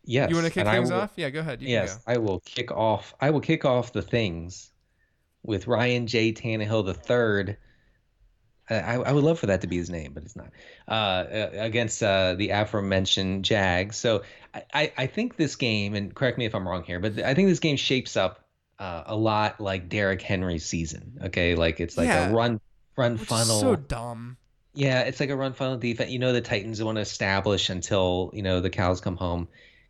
[0.04, 0.30] Yes.
[0.30, 1.12] You want to kick things will- off?
[1.16, 1.62] Yeah, go ahead.
[1.62, 3.14] You Yes, can I will kick off.
[3.22, 4.72] I will kick off the things
[5.44, 6.34] with Ryan J.
[6.34, 7.58] Tannehill the third.
[8.70, 10.50] I, I would love for that to be his name, but it's not.
[10.88, 13.98] Uh, uh, against uh, the aforementioned Jags.
[13.98, 17.20] So I, I, I think this game, and correct me if I'm wrong here, but
[17.20, 18.46] I think this game shapes up
[18.80, 21.20] uh, a lot like Derrick Henry's season.
[21.26, 22.30] Okay, like it's like Yeah.
[22.30, 22.60] a run
[22.96, 23.18] run.
[23.18, 23.60] Funnel.
[23.60, 24.38] so dumb.
[24.74, 26.12] Yeah, it's like a run funnel defense.
[26.12, 29.48] You know, the Titans want to establish until you know the cows come home.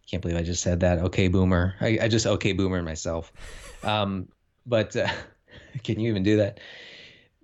[0.10, 1.00] Can't believe I just said that.
[1.00, 1.76] Okay, boomer.
[1.80, 3.32] I, I just okay boomer myself.
[3.84, 4.28] Um,
[4.68, 5.08] but uh,
[5.84, 6.60] can you even do that?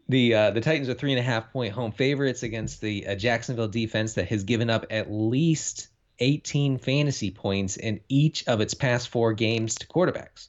[0.10, 3.16] The uh, the Titans are three and a half point home favorites against the uh,
[3.16, 5.90] Jacksonville defense that has given up at least
[6.20, 10.48] 18 fantasy points in each of its past four games to quarterbacks.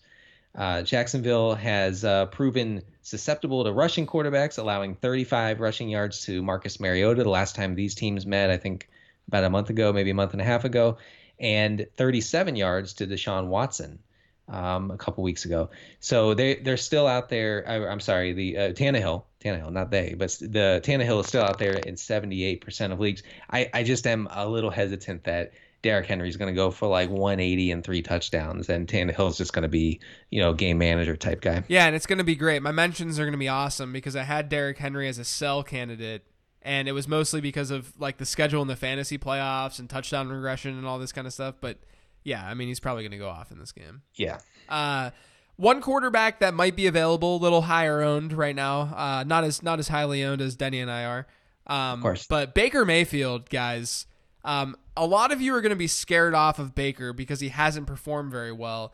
[0.54, 6.80] Uh, Jacksonville has uh, proven susceptible to rushing quarterbacks, allowing 35 rushing yards to Marcus
[6.80, 7.22] Mariota.
[7.22, 8.88] The last time these teams met, I think
[9.28, 10.98] about a month ago, maybe a month and a half ago,
[11.38, 13.98] and 37 yards to Deshaun Watson
[14.48, 15.70] um, a couple weeks ago.
[16.00, 17.64] So they they're still out there.
[17.66, 21.58] I, I'm sorry, the uh, Tannehill, Tannehill, not they, but the Tannehill is still out
[21.58, 23.22] there in 78% of leagues.
[23.50, 25.52] I I just am a little hesitant that.
[25.80, 29.62] Derrick Henry's going to go for like 180 and three touchdowns, and Tannehill's just going
[29.62, 31.62] to be, you know, game manager type guy.
[31.68, 32.62] Yeah, and it's going to be great.
[32.62, 35.62] My mentions are going to be awesome because I had Derrick Henry as a sell
[35.62, 36.24] candidate,
[36.62, 40.28] and it was mostly because of like the schedule in the fantasy playoffs and touchdown
[40.30, 41.54] regression and all this kind of stuff.
[41.60, 41.78] But
[42.28, 44.02] yeah, I mean, he's probably going to go off in this game.
[44.14, 44.38] Yeah.
[44.68, 45.10] Uh,
[45.56, 49.62] One quarterback that might be available, a little higher owned right now, uh, not as
[49.62, 51.26] not as highly owned as Denny and I are.
[51.66, 52.26] Um, Of course.
[52.28, 54.06] But Baker Mayfield, guys,
[54.44, 57.48] um, a lot of you are going to be scared off of Baker because he
[57.48, 58.92] hasn't performed very well.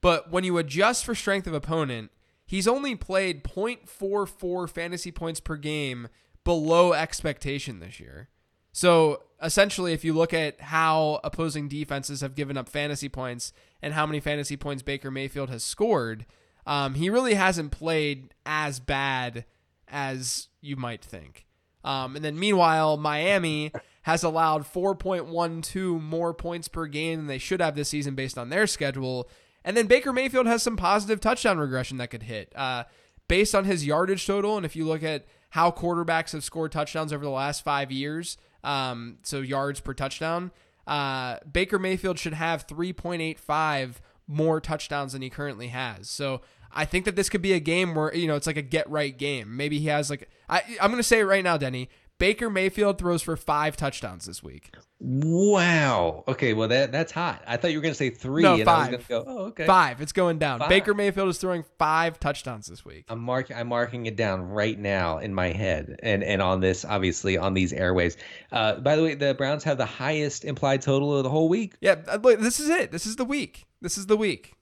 [0.00, 2.10] But when you adjust for strength of opponent,
[2.46, 6.08] he's only played 0.44 fantasy points per game
[6.44, 8.28] below expectation this year.
[8.72, 13.94] So essentially, if you look at how opposing defenses have given up fantasy points and
[13.94, 16.26] how many fantasy points Baker Mayfield has scored,
[16.66, 19.44] um, he really hasn't played as bad
[19.88, 21.46] as you might think.
[21.84, 23.72] Um, and then meanwhile, Miami
[24.02, 28.50] has allowed 4.12 more points per game than they should have this season based on
[28.50, 29.28] their schedule.
[29.64, 32.52] And then Baker Mayfield has some positive touchdown regression that could hit.
[32.56, 32.84] Uh,
[33.28, 37.12] based on his yardage total, and if you look at how quarterbacks have scored touchdowns
[37.12, 40.50] over the last five years, um, so yards per touchdown,
[40.86, 43.94] uh, Baker Mayfield should have 3.85
[44.28, 46.10] more touchdowns than he currently has.
[46.10, 46.40] So
[46.72, 48.90] I think that this could be a game where you know it's like a get
[48.90, 49.56] right game.
[49.56, 51.88] Maybe he has like I, I'm to say it right now, Denny.
[52.18, 54.70] Baker Mayfield throws for five touchdowns this week.
[54.98, 56.24] Wow.
[56.26, 56.54] Okay.
[56.54, 57.42] Well, that that's hot.
[57.46, 59.06] I thought you were going to say three, No, and five.
[59.08, 59.24] Go.
[59.26, 59.66] Oh, okay.
[59.66, 60.00] Five.
[60.00, 60.60] It's going down.
[60.60, 60.70] Five.
[60.70, 63.04] Baker Mayfield is throwing five touchdowns this week.
[63.08, 66.84] I'm mark I'm marking it down right now in my head and and on this
[66.86, 68.16] obviously on these airways.
[68.50, 71.74] Uh, by the way, the Browns have the highest implied total of the whole week.
[71.80, 72.90] Yeah, uh, this is it.
[72.90, 73.66] This is the week.
[73.82, 74.54] This is the week.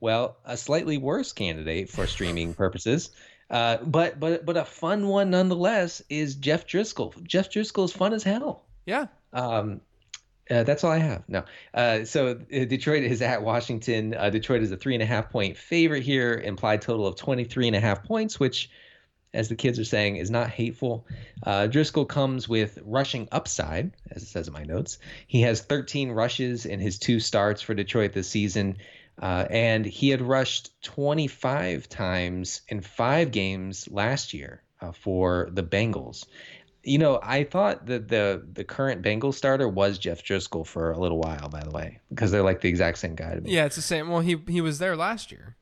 [0.00, 3.10] Well, a slightly worse candidate for streaming purposes,
[3.50, 7.22] uh, but but but a fun one nonetheless is Jeff Driskel.
[7.24, 8.64] Jeff Driskel is fun as hell.
[8.86, 9.06] Yeah.
[9.32, 9.80] Um,
[10.50, 11.28] uh, that's all I have.
[11.28, 11.44] No.
[11.72, 12.34] Uh, so uh,
[12.64, 14.14] Detroit is at Washington.
[14.14, 16.34] Uh, Detroit is a three and a half point favorite here.
[16.34, 18.70] Implied total of 23 and a half points, which,
[19.32, 21.06] as the kids are saying, is not hateful.
[21.44, 24.98] Uh, Driskel comes with rushing upside, as it says in my notes.
[25.28, 28.78] He has 13 rushes in his two starts for Detroit this season.
[29.20, 35.62] Uh, and he had rushed 25 times in five games last year uh, for the
[35.62, 36.26] Bengals.
[36.82, 40.98] You know, I thought that the the current Bengals starter was Jeff Driskel for a
[40.98, 43.50] little while, by the way, because they're like the exact same guy to me.
[43.50, 44.08] Yeah, it's the same.
[44.08, 45.56] Well, he he was there last year.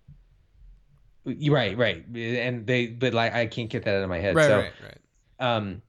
[1.24, 4.36] You're right, right, and they, but like I can't get that out of my head.
[4.36, 5.56] Right, so, right, right.
[5.56, 5.82] um,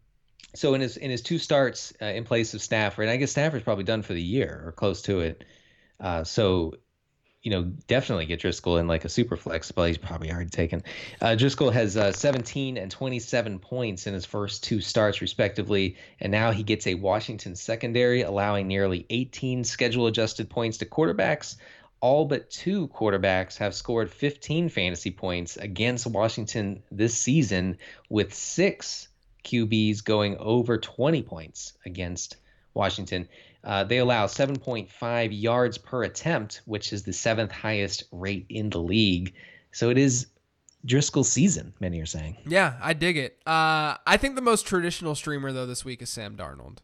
[0.55, 3.29] so in his in his two starts uh, in place of Stafford, and I guess
[3.29, 5.43] Stafford's probably done for the year or close to it.
[5.99, 6.73] Uh, so
[7.41, 10.83] you know, definitely get Driskel in like a super flex, but he's probably already taken.
[11.21, 16.31] Uh, Driskel has uh, 17 and 27 points in his first two starts, respectively, and
[16.31, 21.55] now he gets a Washington secondary, allowing nearly 18 schedule adjusted points to quarterbacks.
[22.01, 27.77] All but two quarterbacks have scored 15 fantasy points against Washington this season,
[28.09, 29.07] with six
[29.45, 32.35] QBs going over 20 points against
[32.73, 33.27] Washington.
[33.63, 38.79] Uh, they allow 7.5 yards per attempt, which is the seventh highest rate in the
[38.79, 39.33] league.
[39.71, 40.27] So it is
[40.87, 42.37] Driskel season, many are saying.
[42.47, 43.37] Yeah, I dig it.
[43.45, 46.77] Uh, I think the most traditional streamer though this week is Sam Darnold.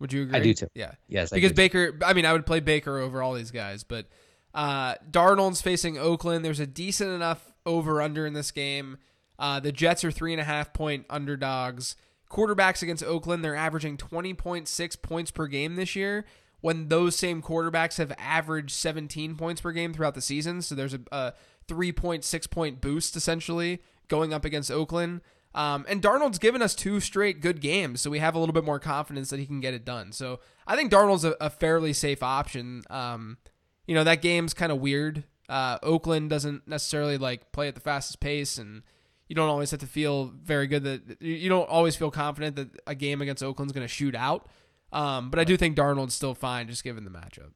[0.00, 0.38] Would you agree?
[0.38, 0.68] I do too.
[0.74, 0.92] Yeah.
[1.08, 1.56] Yes, I because too.
[1.56, 1.98] Baker.
[2.04, 4.06] I mean, I would play Baker over all these guys, but
[4.54, 6.44] uh, Darnold's facing Oakland.
[6.44, 8.98] There's a decent enough over under in this game.
[9.38, 11.94] Uh, the Jets are three and a half point underdogs.
[12.30, 16.24] Quarterbacks against Oakland, they're averaging 20.6 points per game this year.
[16.60, 20.94] When those same quarterbacks have averaged 17 points per game throughout the season, so there's
[20.94, 21.32] a, a
[21.68, 25.20] 3.6 point boost essentially going up against Oakland.
[25.54, 28.64] Um, and Darnold's given us two straight good games, so we have a little bit
[28.64, 30.12] more confidence that he can get it done.
[30.12, 32.82] So I think Darnold's a, a fairly safe option.
[32.90, 33.38] Um,
[33.86, 35.24] you know that game's kind of weird.
[35.48, 38.82] Uh, Oakland doesn't necessarily like play at the fastest pace, and
[39.28, 42.68] you don't always have to feel very good that you don't always feel confident that
[42.86, 44.48] a game against Oakland's going to shoot out.
[44.90, 47.50] Um, but I do think Darnold's still fine, just given the matchup.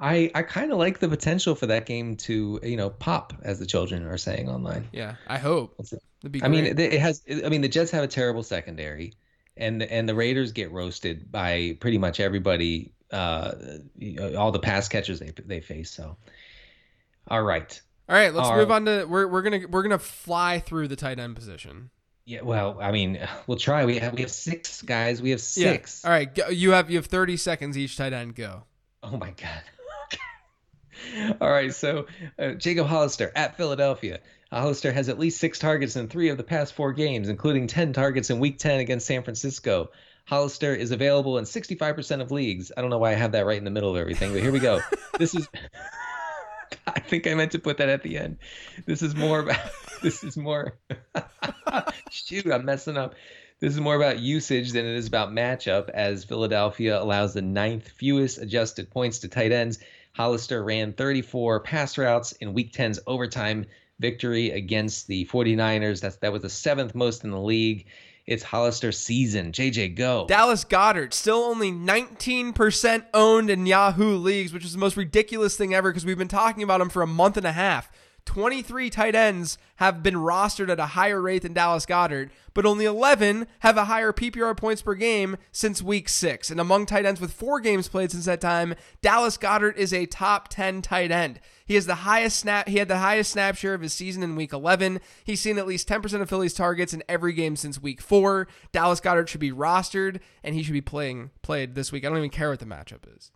[0.00, 3.60] I, I kind of like the potential for that game to, you know, pop, as
[3.60, 4.88] the children are saying online.
[4.92, 5.74] Yeah, I hope.
[5.76, 6.02] What's it?
[6.20, 7.22] That'd be I mean, it it has.
[7.44, 9.14] I mean, the Jets have a terrible secondary,
[9.56, 12.92] and and the Raiders get roasted by pretty much everybody.
[13.12, 13.52] Uh,
[14.36, 15.92] all the pass catchers they they face.
[15.92, 16.16] So,
[17.28, 17.80] all right.
[18.08, 20.96] All right, let's All move on to we're we're gonna we're gonna fly through the
[20.96, 21.90] tight end position.
[22.26, 22.42] Yeah.
[22.42, 23.84] Well, I mean, we'll try.
[23.84, 25.22] We have we have six guys.
[25.22, 25.72] We have Yeah.
[25.72, 26.04] six.
[26.04, 28.34] All right, go, you have you have thirty seconds each tight end.
[28.34, 28.64] Go.
[29.02, 29.62] Oh my god.
[31.40, 32.06] All right, so
[32.38, 34.20] uh, Jacob Hollister at Philadelphia.
[34.50, 37.92] Hollister has at least six targets in three of the past four games, including 10
[37.92, 39.90] targets in Week 10 against San Francisco.
[40.26, 42.70] Hollister is available in 65% of leagues.
[42.76, 44.52] I don't know why I have that right in the middle of everything, but here
[44.52, 44.80] we go.
[45.18, 45.48] this is.
[46.86, 48.38] I think I meant to put that at the end.
[48.86, 49.58] This is more about.
[50.02, 50.76] This is more.
[52.10, 53.14] Shoot, I'm messing up.
[53.58, 57.88] This is more about usage than it is about matchup, as Philadelphia allows the ninth
[57.88, 59.78] fewest adjusted points to tight ends.
[60.12, 63.64] Hollister ran 34 pass routes in Week 10's overtime
[63.98, 66.02] victory against the 49ers.
[66.02, 67.86] That's that was the seventh most in the league.
[68.26, 69.52] It's Hollister season.
[69.52, 70.24] JJ, go.
[70.26, 75.74] Dallas Goedert, still only 19% owned in Yahoo leagues, which is the most ridiculous thing
[75.74, 77.90] ever because we've been talking about him for a month and a half.
[78.26, 82.84] 23 tight ends have been rostered at a higher rate than Dallas Goedert, but only
[82.84, 86.50] 11 have a higher PPR points per game since week six.
[86.50, 90.06] And among tight ends with four games played since that time, Dallas Goedert is a
[90.06, 91.40] top 10 tight end.
[91.66, 92.68] He has the highest snap.
[92.68, 95.00] He had the highest snap share of his season in Week 11.
[95.24, 98.48] He's seen at least 10% of Philly's targets in every game since Week Four.
[98.72, 102.04] Dallas Goedert should be rostered, and he should be playing played this week.
[102.04, 103.30] I don't even care what the matchup is.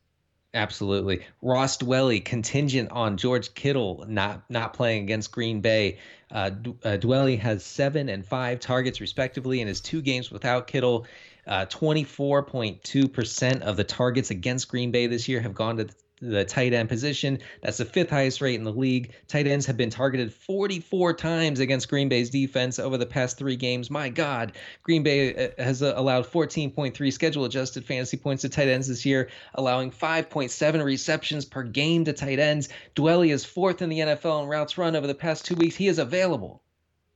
[0.55, 1.27] Absolutely.
[1.43, 5.99] Ross Dwelley contingent on George Kittle not not playing against Green Bay.
[6.31, 6.51] Uh,
[6.85, 11.07] uh, Dwelley has seven and five targets respectively in his two games without Kittle.
[11.47, 15.89] Uh, 24.2% of the targets against Green Bay this year have gone to
[16.21, 17.39] the tight end position.
[17.63, 19.13] That's the fifth highest rate in the league.
[19.29, 23.57] Tight ends have been targeted 44 times against Green Bay's defense over the past three
[23.57, 23.91] games.
[23.91, 24.53] My God,
[24.83, 29.07] Green Bay uh, has uh, allowed 14.3 schedule adjusted fantasy points to tight ends this
[29.07, 32.69] year, allowing 5.7 receptions per game to tight ends.
[32.97, 35.77] Dwelley is fourth in the NFL in routes run over the past two weeks.
[35.77, 36.63] He is available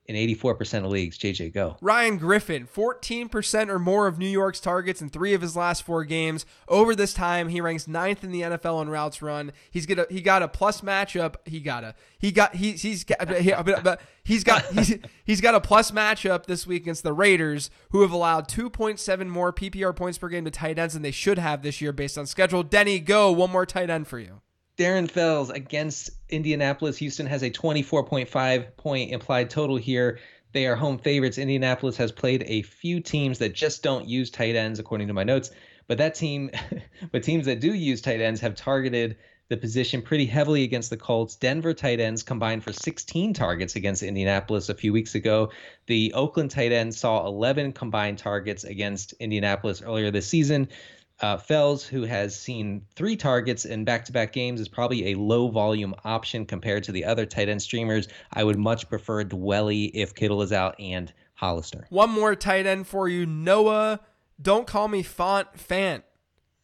[0.05, 1.17] in 84% of leagues.
[1.17, 1.77] JJ, go.
[1.81, 6.03] Ryan Griffin, 14% or more of New York's targets in three of his last four
[6.03, 6.45] games.
[6.67, 9.53] Over this time, he ranks ninth in the NFL in routes run.
[9.71, 11.35] He's got a, he got a plus matchup.
[11.45, 15.91] He got a he got he, he's got he's got he's, he's got a plus
[15.91, 20.43] matchup this week against the Raiders, who have allowed 2.7 more PPR points per game
[20.45, 22.63] to tight ends than they should have this year based on schedule.
[22.63, 24.41] Denny, go one more tight end for you.
[24.77, 26.97] Darren Fells against Indianapolis.
[26.97, 30.19] Houston has a 24.5 point implied total here.
[30.51, 31.37] They are home favorites.
[31.37, 35.23] Indianapolis has played a few teams that just don't use tight ends, according to my
[35.23, 35.51] notes.
[35.87, 36.49] But that team,
[37.11, 39.17] but teams that do use tight ends have targeted
[39.49, 41.35] the position pretty heavily against the Colts.
[41.35, 45.51] Denver tight ends combined for 16 targets against Indianapolis a few weeks ago.
[45.85, 50.69] The Oakland tight end saw 11 combined targets against Indianapolis earlier this season.
[51.19, 55.15] Uh, Fells, who has seen three targets in back to back games, is probably a
[55.15, 58.07] low volume option compared to the other tight end streamers.
[58.33, 61.85] I would much prefer Dwelley if Kittle is out and Hollister.
[61.89, 63.99] One more tight end for you Noah.
[64.41, 66.03] Don't call me Font Fant.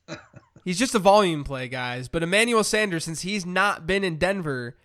[0.65, 2.07] he's just a volume play, guys.
[2.07, 4.75] But Emmanuel Sanders, since he's not been in Denver,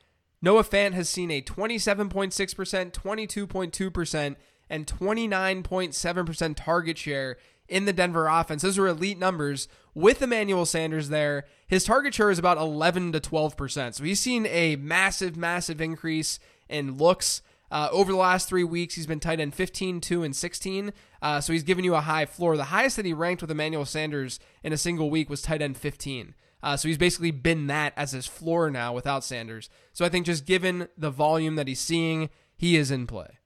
[0.41, 4.37] Noah Fant has seen a 27.6%, 22.2%,
[4.71, 7.37] and 29.7% target share
[7.69, 8.63] in the Denver offense.
[8.63, 9.69] Those are elite numbers.
[9.95, 13.95] With Emmanuel Sanders there, his target share is about 11 to 12%.
[13.95, 17.43] So he's seen a massive, massive increase in looks.
[17.71, 20.93] Uh, over the last three weeks, he's been tight end 15, 2, and 16.
[21.23, 22.57] Uh, so he's given you a high floor.
[22.57, 25.77] The highest that he ranked with Emmanuel Sanders in a single week was tight end
[25.77, 26.35] 15.
[26.63, 29.69] Uh, so he's basically been that as his floor now without Sanders.
[29.93, 33.39] So I think just given the volume that he's seeing, he is in play.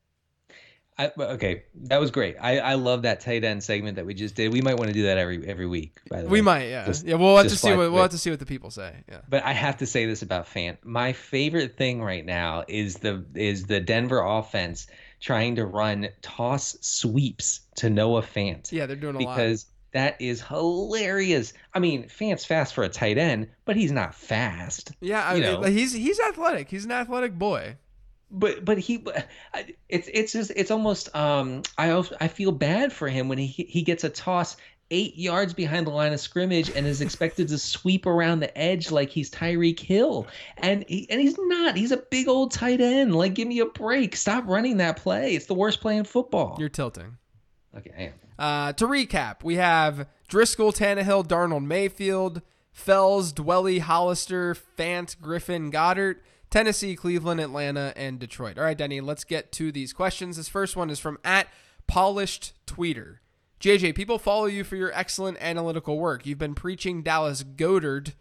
[0.98, 2.36] I, okay, that was great.
[2.40, 4.52] I, I love that tight end segment that we just did.
[4.52, 6.00] We might want to do that every every week.
[6.10, 6.44] By the we way.
[6.44, 7.14] might, yeah, just, yeah.
[7.14, 9.04] We'll have to see what we'll have to see what the people say.
[9.08, 9.20] Yeah.
[9.28, 10.78] But I have to say this about Fant.
[10.82, 14.88] My favorite thing right now is the is the Denver offense
[15.20, 18.72] trying to run toss sweeps to Noah Fant.
[18.72, 21.52] Yeah, they're doing a because lot because that is hilarious.
[21.74, 24.90] I mean, Fant's fast for a tight end, but he's not fast.
[25.00, 26.68] Yeah, I mean, he's he's athletic.
[26.68, 27.76] He's an athletic boy
[28.30, 29.04] but but he
[29.88, 33.46] it's it's just it's almost um I also, I feel bad for him when he
[33.46, 34.56] he gets a toss
[34.90, 38.90] eight yards behind the line of scrimmage and is expected to sweep around the edge
[38.90, 40.26] like he's Tyreek Hill.
[40.56, 41.76] And he, and he's not.
[41.76, 43.14] He's a big old tight end.
[43.14, 44.16] Like give me a break.
[44.16, 45.34] Stop running that play.
[45.34, 46.56] It's the worst play in football.
[46.58, 47.18] You're tilting.
[47.76, 48.12] Okay I am.
[48.38, 52.40] Uh, to recap we have Driskel Tannehill Darnold Mayfield
[52.72, 56.16] Fells Dwelley, Hollister Fant Griffin Goedert
[56.50, 58.58] Tennessee, Cleveland, Atlanta, and Detroit.
[58.58, 60.36] All right, Denny, let's get to these questions.
[60.36, 61.48] This first one is from at
[61.86, 63.18] Polished Tweeter.
[63.60, 66.24] JJ, people follow you for your excellent analytical work.
[66.24, 68.14] You've been preaching Dallas Goedert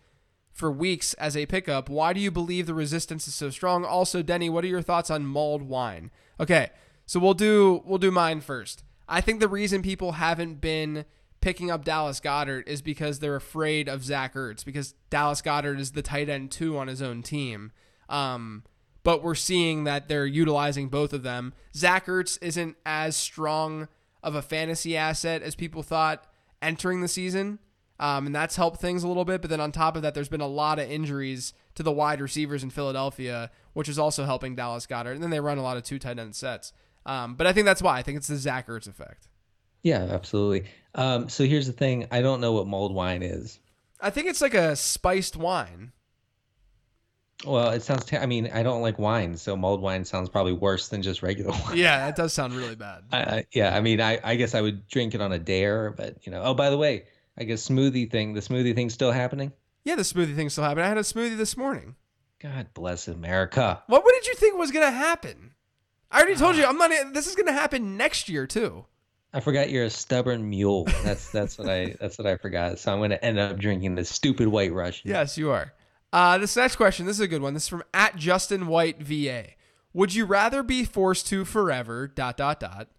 [0.52, 1.90] for weeks as a pickup.
[1.90, 3.86] Why do you believe the resistance is so strong?
[3.86, 6.10] Also, Denny, what are your thoughts on mulled wine?
[6.40, 6.72] Okay,
[7.06, 8.84] so we'll do we'll do mine first.
[9.08, 11.06] I think the reason people haven't been
[11.40, 15.92] picking up Dallas Goedert is because they're afraid of Zach Ertz because Dallas Goedert is
[15.92, 17.72] the tight end two on his own team.
[18.10, 18.64] Um,
[19.04, 21.54] but we're seeing that they're utilizing both of them.
[21.74, 23.88] Zach Ertz isn't as strong
[24.22, 26.26] of a fantasy asset as people thought
[26.62, 27.60] entering the season.
[28.00, 29.42] Um, and that's helped things a little bit.
[29.42, 32.22] But then on top of that, there's been a lot of injuries to the wide
[32.22, 35.14] receivers in Philadelphia, which is also helping Dallas Goedert.
[35.14, 36.74] And then they run a lot of two tight end sets.
[37.06, 37.98] Um, but I think that's why.
[37.98, 39.30] I think it's the Zach Ertz effect.
[39.84, 40.70] Yeah, absolutely.
[40.96, 43.60] Um, so here's the thing I don't know what mulled wine is.
[44.02, 45.94] I think it's like a spiced wine.
[47.46, 48.06] Well, it sounds.
[48.06, 51.22] Ter- I mean, I don't like wine, so mulled wine sounds probably worse than just
[51.22, 51.78] regular wine.
[51.78, 53.04] Yeah, that does sound really bad.
[53.12, 56.26] I, yeah, I mean, I, I guess I would drink it on a dare, but
[56.26, 56.42] you know.
[56.42, 57.06] Oh, by the way,
[57.38, 58.34] I guess smoothie thing.
[58.34, 59.52] The smoothie thing's still happening.
[59.84, 60.86] Yeah, the smoothie thing still happening.
[60.86, 61.96] I had a smoothie this morning.
[62.40, 63.84] God bless America.
[63.88, 65.54] What, what did you think was gonna happen?
[66.10, 66.60] I already told ah.
[66.60, 67.14] you I'm not.
[67.14, 68.86] This is gonna happen next year too.
[69.34, 70.86] I forgot you're a stubborn mule.
[71.04, 72.80] That's that's what I that's what I forgot.
[72.80, 75.12] So I'm going to end up drinking this stupid White Russian.
[75.12, 75.74] Yes, you are.
[76.14, 77.06] Uh, this next question.
[77.06, 77.54] This is a good one.
[77.54, 79.48] This is from at Justin White VA.
[79.94, 82.90] Would you rather be forced to forever dot dot dot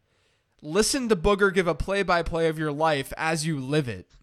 [0.63, 4.17] listen to Booger give a play by play of your life as you live it?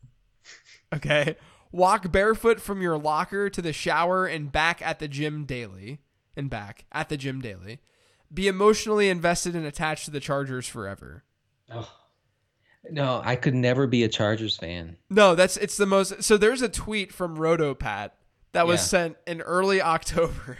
[0.93, 1.35] Okay.
[1.71, 5.99] Walk barefoot from your locker to the shower and back at the gym daily
[6.35, 7.79] and back at the gym daily.
[8.33, 11.23] Be emotionally invested and attached to the Chargers forever.
[11.71, 11.91] Oh.
[12.89, 14.97] No, I could never be a Chargers fan.
[15.09, 16.23] No, that's it's the most.
[16.23, 18.11] So there's a tweet from Rotopat
[18.55, 18.85] that was Yeah.
[18.85, 20.57] sent in early October,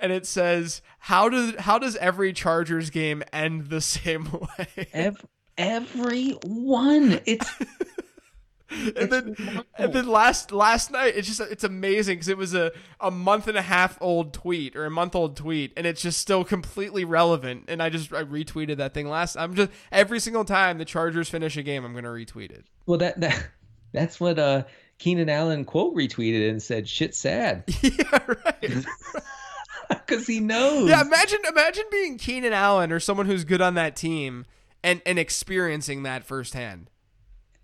[0.00, 5.28] and it says, "How does how does every Chargers game end the same way?" Every,
[5.58, 7.20] every one.
[7.26, 7.50] It's
[8.96, 9.36] and then
[9.76, 13.46] and then last last night, it's just it's amazing because it was a a month
[13.46, 17.04] and a half old tweet or a month old tweet, and it's just still completely
[17.04, 17.64] relevant.
[17.68, 19.36] And I just I retweeted that thing last.
[19.36, 22.64] I'm just every single time the Chargers finish a game, I'm gonna retweet it.
[22.86, 23.46] well that that
[23.92, 24.64] that's what uh
[25.02, 28.60] Keenan Allen quote retweeted and said shit sad yeah, right.
[29.88, 30.88] because he knows.
[30.88, 34.46] Yeah, imagine imagine being Keenan Allen or someone who's good on that team
[34.84, 36.88] and and experiencing that firsthand.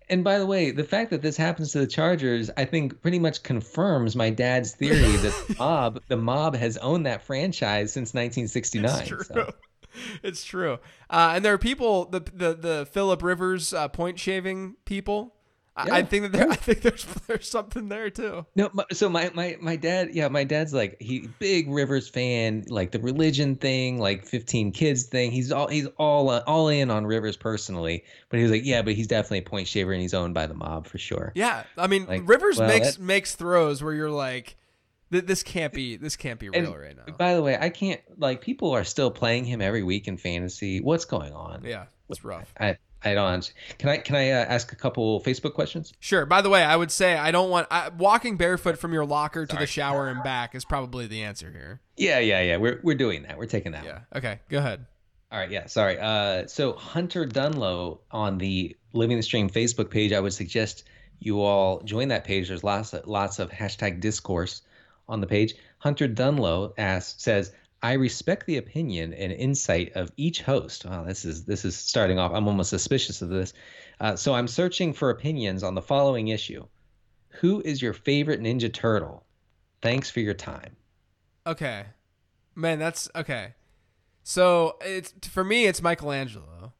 [0.09, 3.19] And by the way, the fact that this happens to the Chargers, I think, pretty
[3.19, 8.09] much confirms my dad's theory that the mob, the mob, has owned that franchise since
[8.13, 8.99] 1969.
[8.99, 9.23] It's true.
[9.23, 9.53] so.
[10.23, 10.73] It's true.
[11.09, 15.35] Uh, and there are people the the the Philip Rivers uh, point shaving people.
[15.79, 18.45] I, I think that there, I think there's there's something there too.
[18.55, 22.65] No, my, so my, my my dad, yeah, my dad's like he big Rivers fan,
[22.67, 25.31] like the religion thing, like 15 kids thing.
[25.31, 28.81] He's all he's all uh, all in on Rivers personally, but he was like, yeah,
[28.81, 31.31] but he's definitely a point shaver and he's owned by the mob for sure.
[31.35, 34.57] Yeah, I mean Like, Rivers well, makes that- makes throws where you're like,
[35.11, 37.13] "Th- this can't be this can't be And real right now.
[37.13, 40.81] By the way, I can't like people are still playing him every week in fantasy.
[40.81, 41.63] What's going on?
[41.63, 42.53] Yeah, it's rough.
[42.59, 43.53] I I don't.
[43.77, 45.93] Can I can I uh, ask a couple Facebook questions?
[45.99, 46.25] Sure.
[46.25, 49.45] By the way, I would say I don't want I, walking barefoot from your locker
[49.45, 51.81] to the shower and back is probably the answer here.
[51.95, 52.57] Yeah, yeah, yeah.
[52.57, 53.37] We're we're doing that.
[53.37, 53.85] We're taking that.
[53.85, 53.93] one.
[53.93, 54.17] Yeah.
[54.17, 54.39] Okay.
[54.49, 54.85] Go ahead.
[55.31, 55.99] All right, yeah, sorry.
[55.99, 60.85] Uh, so Hunter Dunlow on the Living the Stream Facebook page, I would suggest
[61.19, 62.47] you all join that page.
[62.47, 64.63] There's lots of lots of hashtag discourse
[65.07, 65.53] on the page.
[65.77, 70.85] Hunter Dunlow asks says, I respect the opinion and insight of each host.
[70.85, 72.33] Wow, this is this is starting off.
[72.33, 73.53] I'm almost suspicious of this.
[73.99, 76.65] Uh, so I'm searching for opinions on the following issue.
[77.29, 79.25] Who is your favorite Ninja Turtle?
[79.81, 80.75] Thanks for your time.
[81.47, 81.85] Okay.
[82.55, 83.53] Man, that's okay.
[84.23, 86.73] So it's for me, it's Michelangelo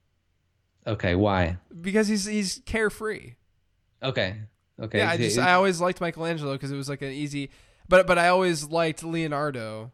[0.86, 1.58] Okay, why?
[1.82, 3.36] because he's he's carefree.
[4.02, 4.36] Okay,
[4.82, 4.98] okay.
[5.00, 7.52] Yeah, I just I always liked Michelangelo because it was like an easy,
[7.88, 9.92] but but I always liked Leonardo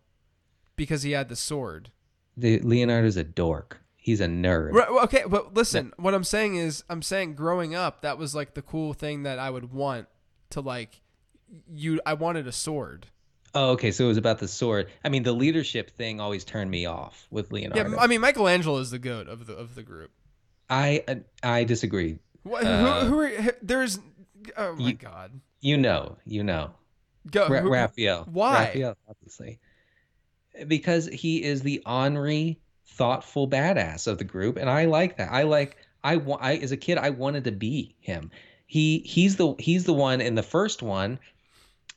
[0.75, 1.91] because he had the sword.
[2.37, 3.81] the Leonardo's a dork.
[3.95, 4.73] He's a nerd.
[4.73, 8.53] Right, okay, but listen, what I'm saying is, I'm saying growing up, that was like
[8.53, 10.07] the cool thing that I would want
[10.51, 11.01] to like.
[11.73, 13.07] You, I wanted a sword.
[13.53, 13.91] Oh, okay.
[13.91, 14.87] So it was about the sword.
[15.03, 17.91] I mean, the leadership thing always turned me off with Leonardo.
[17.91, 20.11] Yeah, I mean Michelangelo is the goat of the of the group.
[20.69, 21.03] I
[21.41, 22.19] I disagree.
[22.43, 23.99] What, Uh, who, who are there's?
[24.57, 26.71] Oh my you- god, You know, you know,
[27.31, 28.27] go Ra- who- Raphael.
[28.31, 28.65] why?
[28.65, 29.59] Raphael, obviously,
[30.67, 35.31] because he is the ornery, thoughtful badass of the group, and I like that.
[35.31, 35.77] I like.
[36.03, 36.43] I want.
[36.43, 38.31] I as a kid, I wanted to be him.
[38.67, 41.19] He he's the he's the one in the first one,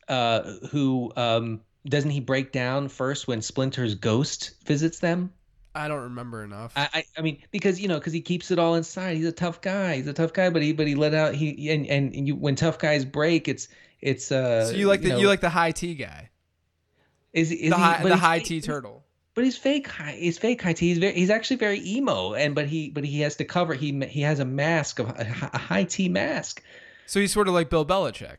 [0.08, 5.32] uh, who um doesn't he break down first when Splinter's ghost visits them?
[5.74, 6.72] I don't remember enough.
[6.74, 9.16] I, I, I mean, because you know, because he keeps it all inside.
[9.16, 9.96] He's a tough guy.
[9.96, 11.34] He's a tough guy, but he, but he let out.
[11.34, 13.68] He and and you, when tough guys break, it's
[14.00, 14.32] it's.
[14.32, 16.30] uh so you like the know, you like the high T guy,
[17.32, 19.04] is, is the he, high but the high T turtle.
[19.34, 20.16] But he's fake high.
[20.18, 20.88] He's fake high T.
[20.88, 21.14] He's very.
[21.14, 23.74] He's actually very emo, and but he but he has to cover.
[23.74, 26.62] He he has a mask of a, a high T mask.
[27.06, 28.38] So he's sort of like Bill Belichick.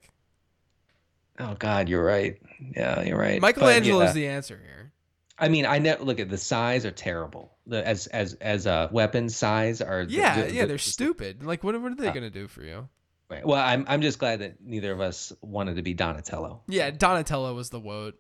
[1.40, 2.38] Oh God, you're right.
[2.76, 3.40] Yeah, you're right.
[3.40, 4.08] But, Michelangelo yeah.
[4.10, 4.92] is the answer here.
[5.38, 5.96] I mean, I know.
[6.02, 7.54] Look at the size are terrible.
[7.66, 10.02] The as as as uh weapons size are.
[10.02, 11.44] Yeah, the- yeah, they're stupid.
[11.44, 12.90] Like, what, what are they Uh, gonna do for you?
[13.30, 13.46] Right.
[13.46, 16.64] Well, I'm I'm just glad that neither of us wanted to be Donatello.
[16.68, 18.16] Yeah, Donatello was the woat.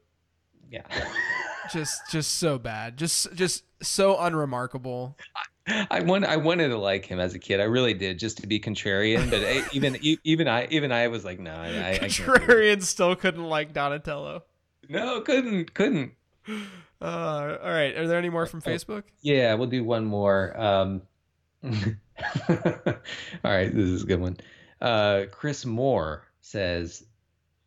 [0.69, 0.81] Yeah.
[1.71, 2.97] Just, just so bad.
[2.97, 5.15] Just, just so unremarkable.
[5.67, 7.59] I I want I wanted to like him as a kid.
[7.59, 9.29] I really did, just to be contrarian.
[9.29, 12.15] But I, even e- even I even I was like, no, I, I, I can't
[12.15, 12.41] do it.
[12.41, 14.43] Contrarian still couldn't like Donatello.
[14.87, 16.13] No, couldn't, couldn't.
[16.47, 16.55] Uh,
[17.61, 17.95] all right.
[17.95, 19.03] Are there any more from Facebook?
[19.21, 20.59] Yeah, we'll do one more.
[20.59, 21.03] Um,
[21.63, 21.71] all
[23.43, 24.37] right, this is a good one.
[24.81, 27.05] Uh, Chris Moore says,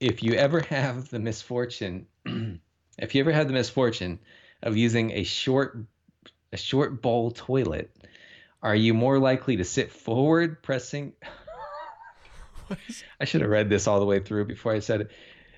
[0.00, 2.07] "If you ever have the misfortune,
[2.99, 4.18] if you ever had the misfortune
[4.62, 5.78] of using a short,
[6.53, 7.95] a short bowl toilet,
[8.62, 11.14] are you more likely to sit forward, pressing?"
[13.20, 15.11] I should have read this all the way through before I said it.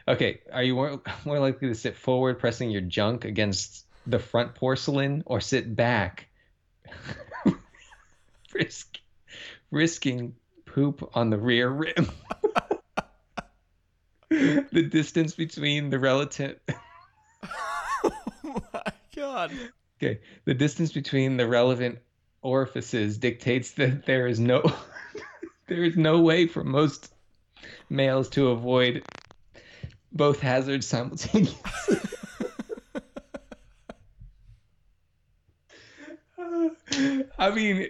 [0.06, 4.54] Okay, are you more, more likely to sit forward, pressing your junk against the front
[4.54, 6.28] porcelain, or sit back,
[8.54, 8.98] risk,
[9.70, 10.34] risking
[10.66, 12.10] poop on the rear rim?
[14.28, 16.58] the distance between the relative.
[19.24, 19.52] God.
[19.98, 21.98] Okay, the distance between the relevant
[22.42, 24.62] orifices dictates that there is no
[25.68, 27.14] there is no way for most
[27.88, 29.02] males to avoid
[30.12, 31.58] both hazards simultaneously.
[37.38, 37.88] I mean,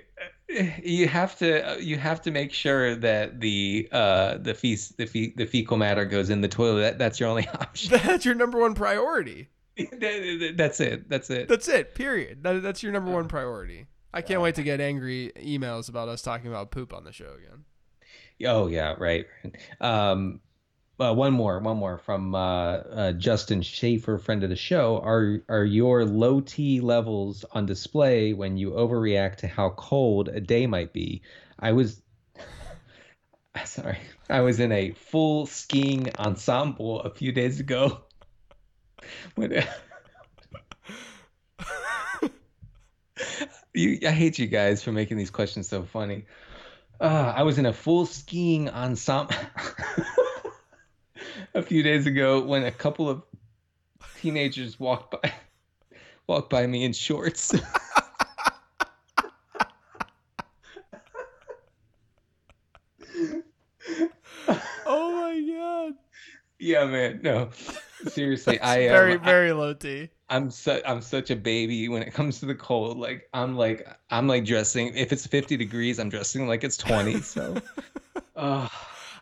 [0.82, 5.34] you have to you have to make sure that the uh the fe- the fe-
[5.36, 6.80] the fecal matter goes in the toilet.
[6.80, 7.90] That, that's your only option.
[7.90, 9.48] That's your number one priority.
[10.56, 11.08] that's it.
[11.08, 11.48] That's it.
[11.48, 11.94] That's it.
[11.94, 12.42] Period.
[12.42, 13.86] That, that's your number one priority.
[14.12, 17.34] I can't wait to get angry emails about us talking about poop on the show
[17.36, 17.64] again.
[18.46, 19.26] Oh yeah, right.
[19.80, 20.40] Um,
[21.00, 24.98] uh, one more, one more from uh, uh, Justin Schaefer, friend of the show.
[24.98, 30.40] Are are your low T levels on display when you overreact to how cold a
[30.40, 31.22] day might be?
[31.58, 32.00] I was
[33.64, 33.98] sorry,
[34.30, 38.04] I was in a full skiing ensemble a few days ago.
[43.74, 46.24] you, I hate you guys for making these questions so funny.
[47.00, 49.34] Uh, I was in a full skiing ensemble
[51.54, 53.22] a few days ago when a couple of
[54.20, 55.32] teenagers walked by
[56.26, 57.54] walked by me in shorts.
[64.86, 65.94] oh my god.
[66.58, 67.20] Yeah, man.
[67.22, 67.50] No.
[68.08, 70.10] Seriously, I am very um, very low T.
[70.28, 72.98] I'm su- I'm such a baby when it comes to the cold.
[72.98, 74.94] Like I'm like I'm like dressing.
[74.96, 77.20] If it's 50 degrees, I'm dressing like it's 20.
[77.22, 77.56] So,
[78.36, 78.68] uh,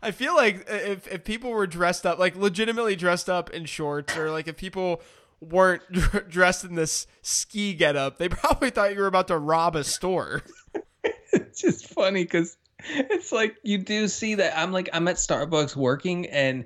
[0.03, 4.17] I feel like if if people were dressed up, like legitimately dressed up in shorts,
[4.17, 5.03] or like if people
[5.41, 5.83] weren't
[6.29, 10.43] dressed in this ski getup, they probably thought you were about to rob a store.
[11.33, 15.77] it's just funny because it's like you do see that I'm like I'm at Starbucks
[15.77, 16.65] working and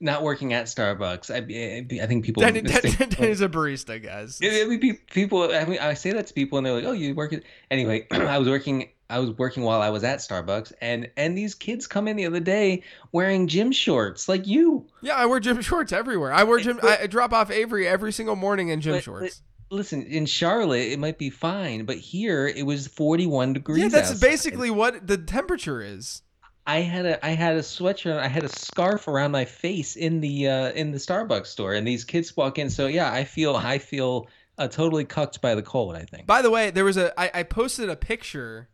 [0.00, 1.30] not working at Starbucks.
[1.30, 2.42] I, I think people.
[2.42, 4.40] Danny, Danny's a barista, guys.
[4.42, 5.54] I mean, people.
[5.54, 8.06] I mean, I say that to people, and they're like, "Oh, you work at." Anyway,
[8.10, 8.90] I was working.
[9.08, 12.26] I was working while I was at Starbucks, and and these kids come in the
[12.26, 12.82] other day
[13.12, 14.86] wearing gym shorts, like you.
[15.00, 16.32] Yeah, I wear gym shorts everywhere.
[16.32, 16.78] I wear gym.
[16.80, 19.42] But, I drop off Avery every single morning in gym but, shorts.
[19.70, 23.82] But, listen, in Charlotte, it might be fine, but here it was 41 degrees.
[23.82, 24.28] Yeah, that's outside.
[24.28, 26.22] basically what the temperature is.
[26.66, 30.20] I had a I had a sweatshirt, I had a scarf around my face in
[30.20, 32.70] the uh, in the Starbucks store, and these kids walk in.
[32.70, 35.94] So yeah, I feel I feel uh, totally cucked by the cold.
[35.94, 36.26] I think.
[36.26, 38.68] By the way, there was a I, I posted a picture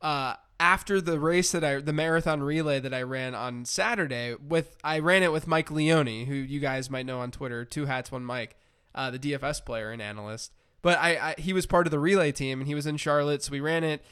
[0.00, 4.76] uh, after the race that I the marathon relay that I ran on Saturday with
[4.84, 8.12] I ran it with Mike Leone, who you guys might know on Twitter, two hats,
[8.12, 8.56] one Mike,
[8.94, 10.52] uh, the DFS player and analyst.
[10.80, 13.42] But I, I he was part of the relay team and he was in Charlotte,
[13.42, 14.04] so we ran it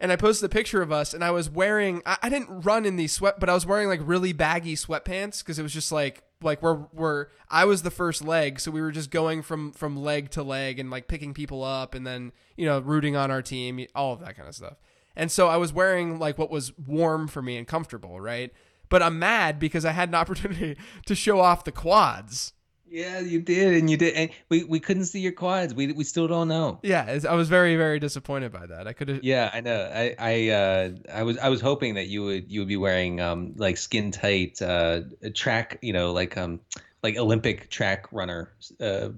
[0.00, 2.02] and I posted a picture of us, and I was wearing.
[2.06, 5.40] I, I didn't run in these sweat, but I was wearing like really baggy sweatpants
[5.40, 8.80] because it was just like like we're we're I was the first leg, so we
[8.80, 12.32] were just going from from leg to leg and like picking people up, and then
[12.56, 14.78] you know rooting on our team, all of that kind of stuff.
[15.16, 18.52] And so I was wearing like what was warm for me and comfortable, right?
[18.88, 20.76] But I'm mad because I had an opportunity
[21.06, 22.54] to show off the quads.
[22.90, 25.72] Yeah, you did, and you did, and we, we couldn't see your quads.
[25.72, 26.80] We we still don't know.
[26.82, 28.88] Yeah, I was very very disappointed by that.
[28.88, 29.22] I could have.
[29.22, 29.88] Yeah, I know.
[29.94, 33.20] I I uh, I was I was hoping that you would you would be wearing
[33.20, 35.02] um like skin tight uh
[35.34, 36.60] track you know like um
[37.04, 39.10] like Olympic track runner uh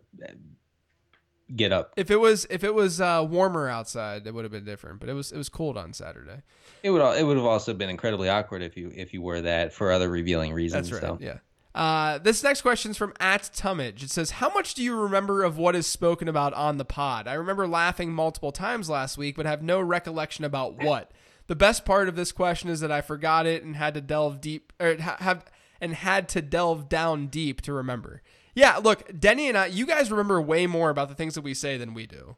[1.56, 1.92] get up.
[1.96, 5.00] If it was if it was uh, warmer outside, it would have been different.
[5.00, 6.42] But it was it was cold on Saturday.
[6.82, 9.72] It would it would have also been incredibly awkward if you if you wore that
[9.72, 10.90] for other revealing reasons.
[10.90, 11.10] That's right.
[11.10, 11.18] So.
[11.20, 11.38] Yeah.
[11.74, 14.02] Uh, this next question is from at Tummage.
[14.02, 17.26] It says, "How much do you remember of what is spoken about on the pod?
[17.26, 21.12] I remember laughing multiple times last week, but have no recollection about what.
[21.46, 24.40] The best part of this question is that I forgot it and had to delve
[24.40, 25.46] deep, or have
[25.80, 28.22] and had to delve down deep to remember.
[28.54, 31.54] Yeah, look, Denny and I, you guys remember way more about the things that we
[31.54, 32.36] say than we do.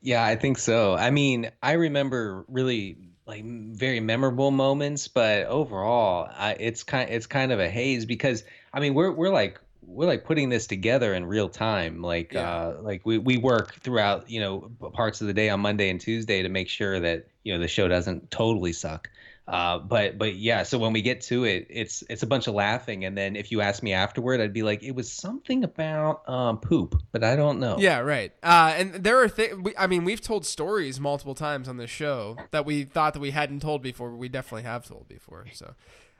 [0.00, 0.94] Yeah, I think so.
[0.94, 2.96] I mean, I remember really
[3.28, 8.42] like very memorable moments, but overall, I, it's kind it's kind of a haze because
[8.72, 12.00] I mean we're we're like we're like putting this together in real time.
[12.02, 12.50] Like Yeah.
[12.50, 16.00] uh, like we we work throughout you know parts of the day on Monday and
[16.00, 19.10] Tuesday to make sure that you know the show doesn't totally suck.
[19.48, 22.54] Uh, but but yeah, so when we get to it, it's it's a bunch of
[22.54, 26.28] laughing, and then if you ask me afterward, I'd be like, it was something about
[26.28, 27.78] um, poop, but I don't know.
[27.78, 28.30] Yeah, right.
[28.42, 29.72] Uh, and there are things.
[29.78, 33.30] I mean, we've told stories multiple times on this show that we thought that we
[33.30, 34.10] hadn't told before.
[34.10, 35.46] But we definitely have told before.
[35.54, 35.74] So,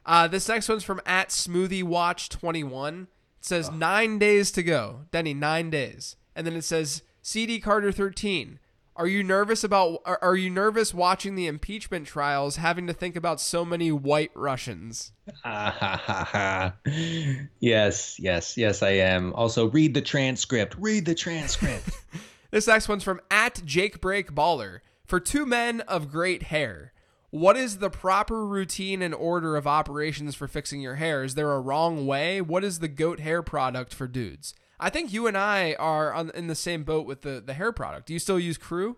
[0.07, 3.09] uh, this next one's from at Smoothie Watch Twenty One.
[3.41, 5.35] It says nine days to go, Denny.
[5.35, 8.59] Nine days, and then it says CD Carter Thirteen.
[8.99, 10.01] Are you nervous about?
[10.05, 14.33] Are, are you nervous watching the impeachment trials, having to think about so many white
[14.35, 15.13] Russians?
[15.45, 16.75] Ha, ha, ha.
[17.61, 19.33] yes, yes, yes, I am.
[19.35, 20.75] Also, read the transcript.
[20.79, 21.89] Read the transcript.
[22.51, 24.81] This next one's from at Jake Break Baller.
[25.05, 26.95] For two men of great hair,
[27.29, 31.23] what is the proper routine and order of operations for fixing your hair?
[31.23, 32.41] Is there a wrong way?
[32.41, 34.55] What is the goat hair product for dudes?
[34.81, 37.72] I think you and I are on, in the same boat with the, the hair
[37.72, 38.07] product.
[38.07, 38.97] Do you still use Crew?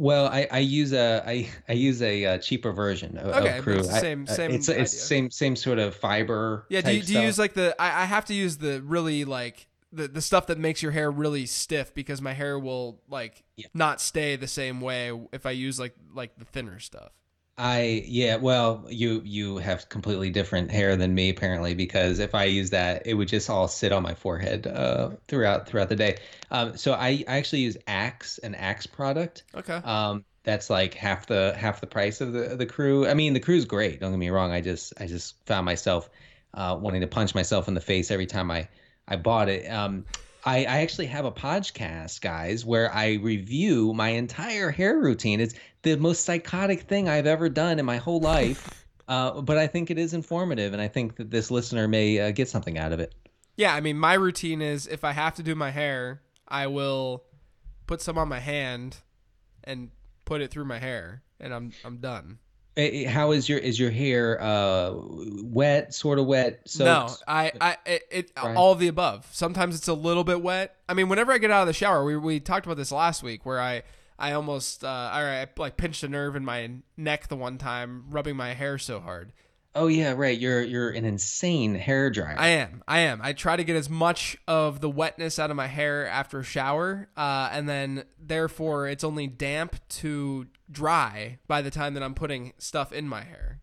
[0.00, 3.64] Well, I, I use a I, I use a, uh cheaper version of, Okay, of
[3.64, 3.78] Crew.
[3.78, 4.66] it's the I- same- same it's
[5.02, 6.66] same same sort of fiber.
[6.68, 6.82] Yeah.
[6.82, 7.74] Do you, do you use like the?
[7.80, 11.10] I, I have to use the really like the the stuff that makes your hair
[11.10, 13.66] really stiff because my hair will like Yeah.
[13.74, 17.10] not stay the same way if I use like like the thinner stuff.
[17.58, 22.44] I yeah, well, you you have completely different hair than me apparently because if I
[22.44, 26.18] use that, it would just all sit on my forehead uh, throughout throughout the day.
[26.52, 29.42] Um, so I, I actually use Axe, an Axe product.
[29.56, 29.74] Okay.
[29.74, 33.08] Um, that's like half the half the price of the the crew.
[33.08, 33.98] I mean, the crew's great.
[33.98, 34.52] Don't get me wrong.
[34.52, 36.08] I just I just found myself
[36.54, 38.68] uh, wanting to punch myself in the face every time I
[39.08, 39.68] I bought it.
[39.68, 40.04] Um,
[40.48, 45.40] I, I actually have a podcast, guys, where I review my entire hair routine.
[45.40, 48.74] It's the most psychotic thing I've ever done in my whole life.
[49.08, 52.30] Uh, but I think it is informative, and I think that this listener may uh,
[52.30, 53.14] get something out of it.
[53.56, 57.24] Yeah, I mean, my routine is if I have to do my hair, I will
[57.86, 58.98] put some on my hand
[59.64, 59.92] and
[60.26, 62.38] put it through my hair, and I'm I'm done.
[63.08, 64.92] How is your is your hair uh,
[65.42, 66.60] wet, sort of wet?
[66.78, 67.08] no.
[67.26, 68.56] I I it, it Right.
[68.56, 69.26] all of the above.
[69.32, 70.76] Sometimes it's a little bit wet.
[70.88, 73.22] I mean, whenever I get out of the shower, we we talked about this last
[73.24, 73.82] week where I
[74.16, 78.04] I almost uh I, I like pinched a nerve in my neck the one time
[78.10, 79.32] rubbing my hair so hard.
[79.74, 80.38] Oh yeah, right.
[80.38, 82.36] You're you're an insane hair dryer.
[82.38, 82.82] I am.
[82.86, 83.20] I am.
[83.22, 86.44] I try to get as much of the wetness out of my hair after a
[86.44, 92.14] shower, uh, and then therefore it's only damp to dry by the time that I'm
[92.14, 93.60] putting stuff in my hair.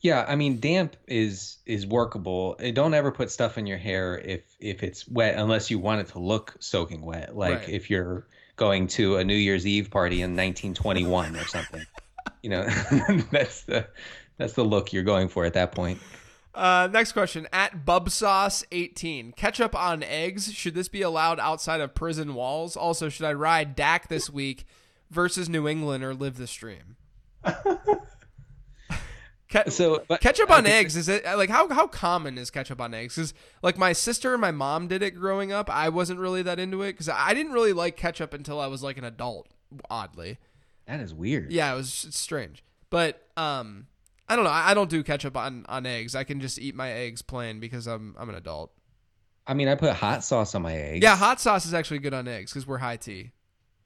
[0.00, 2.56] Yeah, I mean, damp is is workable.
[2.62, 6.02] Uh, Don't ever put stuff in your hair if if it's wet, unless you want
[6.02, 7.34] it to look soaking wet.
[7.34, 7.68] Like Right.
[7.70, 8.26] if you're
[8.56, 11.84] going to a New Year's Eve party in 1921 or something.
[12.42, 12.62] You know,
[13.30, 13.88] that's the
[14.36, 15.98] that's the look you're going for at that point.
[16.54, 19.34] Uh, next question at Bubsauce18.
[19.36, 20.52] Ketchup on eggs.
[20.52, 22.76] Should this be allowed outside of prison walls?
[22.76, 24.66] Also, should I ride Dak this week
[25.10, 26.96] versus New England or live the stream?
[29.50, 32.92] Ke- So, but ketchup on eggs is it like how how common is ketchup on
[32.94, 33.14] eggs?
[33.14, 35.70] Because like my sister and my mom did it growing up.
[35.70, 38.82] I wasn't really that into it because I didn't really like ketchup until I was
[38.82, 39.48] like an adult.
[39.90, 40.38] Oddly,
[40.86, 41.52] That is weird.
[41.52, 42.64] yeah, it was it's strange.
[42.90, 43.86] But um,
[44.28, 44.50] I don't know.
[44.50, 46.14] I, I don't do ketchup on on eggs.
[46.16, 48.72] I can just eat my eggs plain because I'm I'm an adult.
[49.46, 51.02] I mean, I put hot sauce on my eggs.
[51.02, 53.32] Yeah, hot sauce is actually good on eggs because we're high T.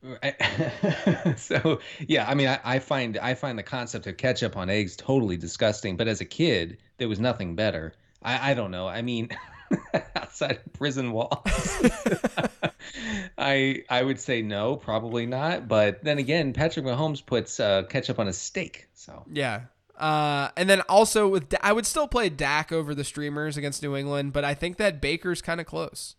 [1.37, 4.97] So yeah, I mean, I, I find I find the concept of ketchup on eggs
[4.97, 5.97] totally disgusting.
[5.97, 7.95] But as a kid, there was nothing better.
[8.23, 8.89] I, I don't know.
[8.89, 9.31] I mean,
[10.17, 11.43] outside prison walls,
[13.39, 15.69] I I would say no, probably not.
[15.69, 19.63] But then again, Patrick Mahomes puts uh, ketchup on a steak, so Yeah.
[19.97, 23.97] Uh, and then also with I would still play Dak over the streamers against New
[23.97, 26.15] England, but I think that Baker's kind of close,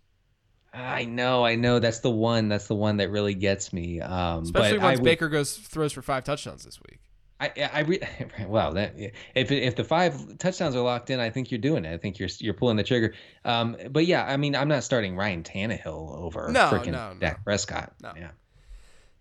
[0.74, 1.80] I know, I know.
[1.80, 2.48] That's the one.
[2.50, 4.02] That's the one that really gets me.
[4.02, 7.00] Um, especially once would- Baker goes throws for five touchdowns this week.
[7.42, 8.02] I, I re-
[8.48, 8.96] wow that
[9.34, 11.94] if if the five touchdowns are locked in, I think you're doing it.
[11.94, 13.14] I think you're you're pulling the trigger.
[13.46, 17.20] Um, but yeah, I mean, I'm not starting Ryan Tannehill over No, freaking no, no.
[17.20, 17.94] Dak Prescott.
[18.04, 18.12] No.
[18.16, 18.32] Yeah.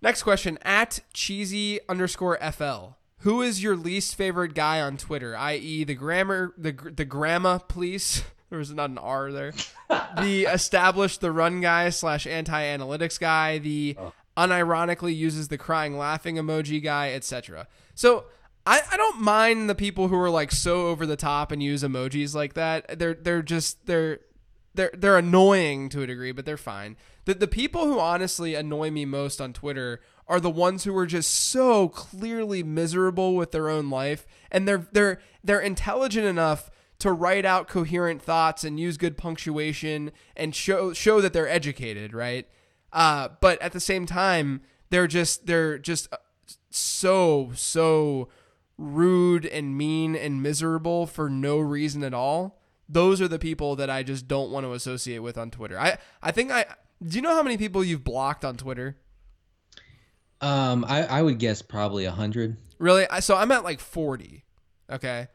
[0.03, 2.97] Next question at cheesy underscore fl.
[3.23, 5.37] Who is your least favorite guy on Twitter?
[5.37, 8.23] I.e., the grammar, the the grandma police.
[8.51, 9.53] There was not an R there.
[9.89, 13.59] the established the run guy slash anti analytics guy.
[13.59, 14.13] The oh.
[14.37, 17.67] unironically uses the crying laughing emoji guy, etc.
[17.95, 18.25] So
[18.67, 21.83] I, I don't mind the people who are like so over the top and use
[21.83, 22.99] emojis like that.
[22.99, 24.21] They're they're just they're
[24.75, 26.97] they're they're annoying to a degree, but they're fine.
[27.25, 31.07] The the people who honestly annoy me most on Twitter are the ones who are
[31.07, 37.13] just so clearly miserable with their own life and they're they're they're intelligent enough to
[37.13, 42.47] write out coherent thoughts and use good punctuation and show show that they're educated, right?
[42.93, 46.17] Uh, but at the same time, they're just they're just uh,
[46.71, 48.29] so so
[48.77, 52.61] rude and mean and miserable for no reason at all.
[52.89, 55.79] Those are the people that I just don't want to associate with on Twitter.
[55.79, 56.65] I I think I
[57.07, 58.97] do you know how many people you've blocked on Twitter?
[60.41, 62.57] Um, I, I would guess probably a hundred.
[62.79, 63.07] Really?
[63.21, 64.45] So I'm at like 40.
[64.91, 65.29] Okay.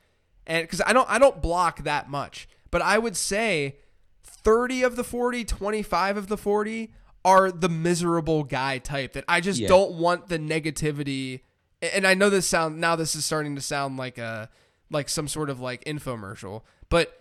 [0.48, 3.78] And cuz I don't I don't block that much, but I would say
[4.24, 6.94] 30 of the 40, 25 of the 40
[7.26, 9.68] are the miserable guy type that I just Yeah.
[9.70, 11.42] don't want the negativity
[11.82, 14.50] and I know this sound now this is starting to sound like a
[14.90, 17.18] like some sort of like infomercial, but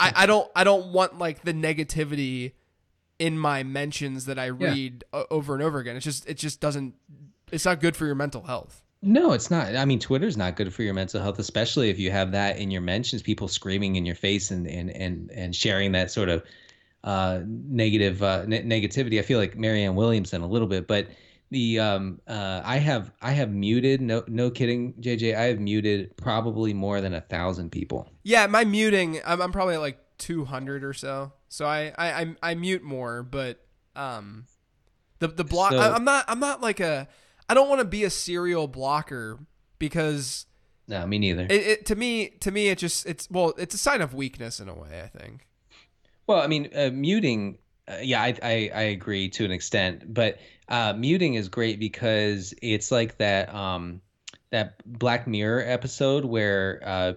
[0.00, 2.52] I, I don't I don't want like the negativity
[3.18, 5.94] in my mentions that I read o- over and over again.
[5.96, 6.94] It's just it just doesn't
[7.52, 8.81] it's not good for your mental health.
[9.02, 9.74] No, it's not.
[9.74, 12.70] I mean, Twitter's not good for your mental health, especially if you have that in
[12.70, 16.44] your mentions, people screaming in your face and and and and sharing that sort of
[17.02, 19.18] uh, negative uh, ne- negativity.
[19.18, 21.08] I feel like Marianne Williamson a little bit, but
[21.50, 24.00] the um, uh, I have I have muted.
[24.00, 25.36] No, no kidding, JJ.
[25.36, 28.08] I have muted probably more than a thousand people.
[28.22, 31.32] Yeah, my muting, I'm, I'm probably at like 200 or so.
[31.48, 33.58] So I, I, I, I mute more, but
[33.96, 34.46] um,
[35.18, 35.72] the the block.
[35.72, 37.08] So- I'm not I'm not like a.
[37.52, 39.38] I don't want to be a serial blocker
[39.78, 40.46] because
[40.88, 41.42] No, me neither.
[41.42, 44.58] it, it to me to me it just it's well it's a sign of weakness
[44.58, 45.02] in a way.
[45.04, 45.46] I think.
[46.26, 47.58] Well, I mean, uh, muting.
[47.86, 50.38] Uh, yeah, I, I I agree to an extent, but
[50.70, 54.00] uh, muting is great because it's like that um
[54.48, 57.12] that Black Mirror episode where uh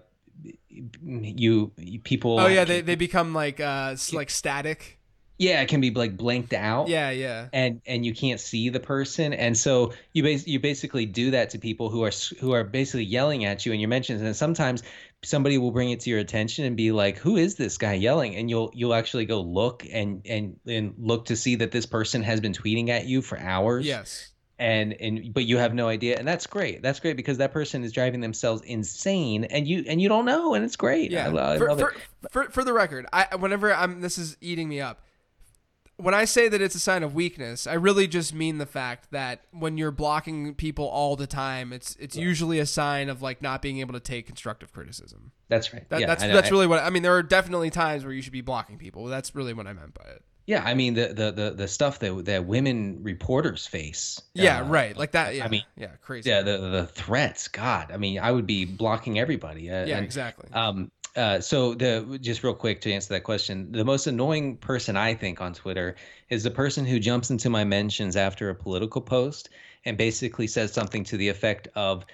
[1.01, 1.71] you,
[2.03, 2.41] people.
[2.41, 4.99] Oh yeah, they, they become like uh like static.
[5.37, 6.87] Yeah, it can be like blanked out.
[6.87, 7.49] Yeah, yeah.
[7.51, 11.49] And and you can't see the person, and so you bas- you basically do that
[11.51, 14.81] to people who are who are basically yelling at you in your mentions, and sometimes
[15.23, 18.35] somebody will bring it to your attention and be like, "Who is this guy yelling?"
[18.35, 22.23] And you'll you'll actually go look and and and look to see that this person
[22.23, 23.85] has been tweeting at you for hours.
[23.85, 24.31] Yes.
[24.57, 26.81] And and but you have no idea, and that's great.
[26.81, 30.53] That's great because that person is driving themselves insane, and you and you don't know,
[30.53, 31.11] and it's great.
[31.11, 31.27] Yeah.
[31.27, 31.97] I, I for, love for, it.
[32.31, 35.01] for for the record, I whenever I'm this is eating me up.
[35.97, 39.11] When I say that it's a sign of weakness, I really just mean the fact
[39.11, 43.41] that when you're blocking people all the time, it's it's usually a sign of like
[43.41, 45.31] not being able to take constructive criticism.
[45.47, 45.87] That's right.
[45.89, 47.03] That, yeah, that's that's really what I mean.
[47.03, 49.05] There are definitely times where you should be blocking people.
[49.05, 50.23] That's really what I meant by it.
[50.47, 54.21] Yeah, I mean the the the, the stuff that that women reporters face.
[54.33, 54.95] Yeah, uh, right.
[54.95, 55.33] Like that.
[55.33, 55.47] Yeah.
[55.47, 56.29] mean, yeah, crazy.
[56.29, 57.47] Yeah, the the threats.
[57.47, 59.71] God, I mean, I would be blocking everybody.
[59.71, 60.47] Uh, yeah, and, exactly.
[60.53, 60.91] Um.
[61.15, 61.39] Uh.
[61.39, 65.41] So the just real quick to answer that question, the most annoying person I think
[65.41, 65.95] on Twitter
[66.29, 69.49] is the person who jumps into my mentions after a political post
[69.85, 72.05] and basically says something to the effect of,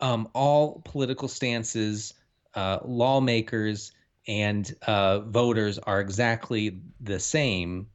[0.00, 2.14] um, all political stances,
[2.54, 3.92] uh, lawmakers,
[4.26, 7.86] and uh, voters are exactly the same.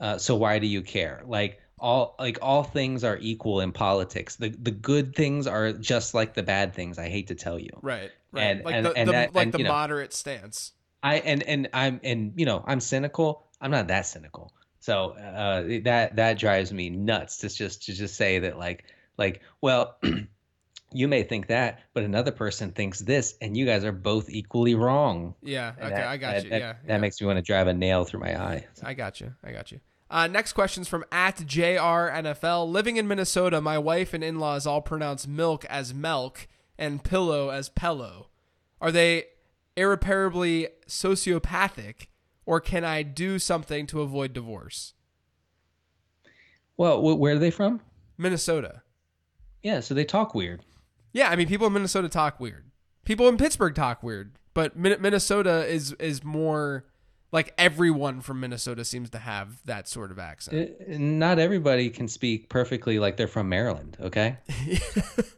[0.00, 1.22] Uh, so why do you care?
[1.24, 4.36] Like all like all things are equal in politics.
[4.36, 6.98] The the good things are just like the bad things.
[6.98, 7.70] I hate to tell you.
[7.82, 8.10] right.
[8.32, 8.42] Right.
[8.42, 10.72] and- like and- the, and the that- like and, the know- moderate stance.
[11.02, 13.46] I and and I'm and you know I'm cynical.
[13.60, 14.52] I'm not that cynical.
[14.80, 18.84] So uh, that that drives me nuts to just to just say that like
[19.16, 19.96] like well.
[20.90, 24.74] You may think that, but another person thinks this, and you guys are both equally
[24.74, 25.34] wrong.
[25.42, 25.74] Yeah.
[25.76, 25.94] And Okay.
[25.96, 26.48] that- I got that- you.
[26.50, 26.72] that- yeah.
[26.86, 26.96] That yeah.
[26.98, 28.66] makes me want to drive a nail through my eye.
[28.82, 29.34] I got you.
[29.44, 29.80] I got you.
[30.10, 32.66] Uh, next question's from at JRNFL.
[32.72, 36.48] Living in Minnesota, my wife and in laws all pronounce milk as milk
[36.78, 38.28] and pillow as pillow.
[38.80, 39.24] Are they
[39.76, 42.06] irreparably sociopathic,
[42.46, 44.94] or can I do something to avoid divorce?
[46.76, 47.80] Well, where are they from?
[48.16, 48.82] Minnesota.
[49.62, 50.64] Yeah, so they talk weird.
[51.12, 52.70] Yeah, I mean, people in Minnesota talk weird.
[53.04, 56.84] People in Pittsburgh talk weird, but Minnesota is is more
[57.32, 60.70] like everyone from Minnesota seems to have that sort of accent.
[60.80, 63.96] Uh, Not everybody can speak perfectly like they're from Maryland.
[64.00, 64.36] Okay.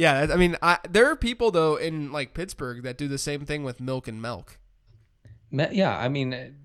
[0.00, 3.44] Yeah, I mean, I, there are people though in like Pittsburgh that do the same
[3.44, 4.58] thing with milk and milk.
[5.52, 6.56] Yeah, I mean,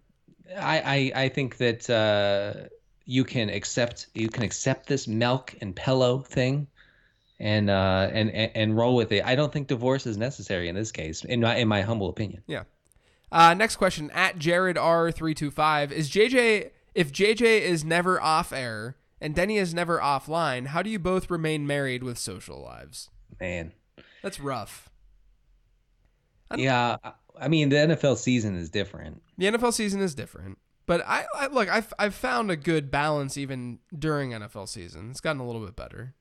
[0.58, 2.70] I I, I think that uh,
[3.04, 6.68] you can accept you can accept this milk and pillow thing,
[7.38, 9.26] and uh and, and and roll with it.
[9.26, 12.42] I don't think divorce is necessary in this case, in my in my humble opinion.
[12.48, 12.64] Yeah.
[13.34, 16.70] Uh, next question at Jared R three two five is JJ.
[16.94, 21.30] If JJ is never off air and Denny is never offline, how do you both
[21.30, 23.10] remain married with social lives?
[23.40, 23.74] Man,
[24.24, 24.90] That's rough.
[26.52, 26.98] I yeah,
[27.40, 29.22] I- mean the NFL season is different.
[29.38, 31.68] The NFL season is different, but I, I look.
[31.70, 35.10] I've I've found a good balance even during NFL season.
[35.12, 36.14] It's gotten a little bit better.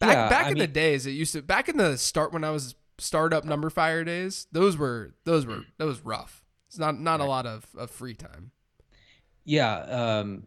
[0.00, 1.42] Back Yeah, back I in the days, it used to.
[1.42, 5.86] Back in the start when I was startup numberFire days, those were those were that
[5.86, 6.44] was rough.
[6.68, 8.50] It's not not a lot of, of free time.
[9.44, 10.46] Yeah, um,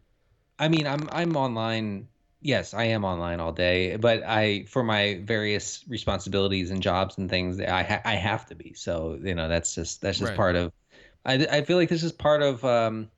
[0.58, 2.08] I mean, I'm I'm online.
[2.40, 7.28] Yes, I am online all day, but I for my various responsibilities and jobs and
[7.28, 8.74] things, I ha- I have to be.
[8.74, 10.36] So you know, that's just that's just Right.
[10.36, 10.72] part of.
[11.24, 13.08] I I feel like this is part of um,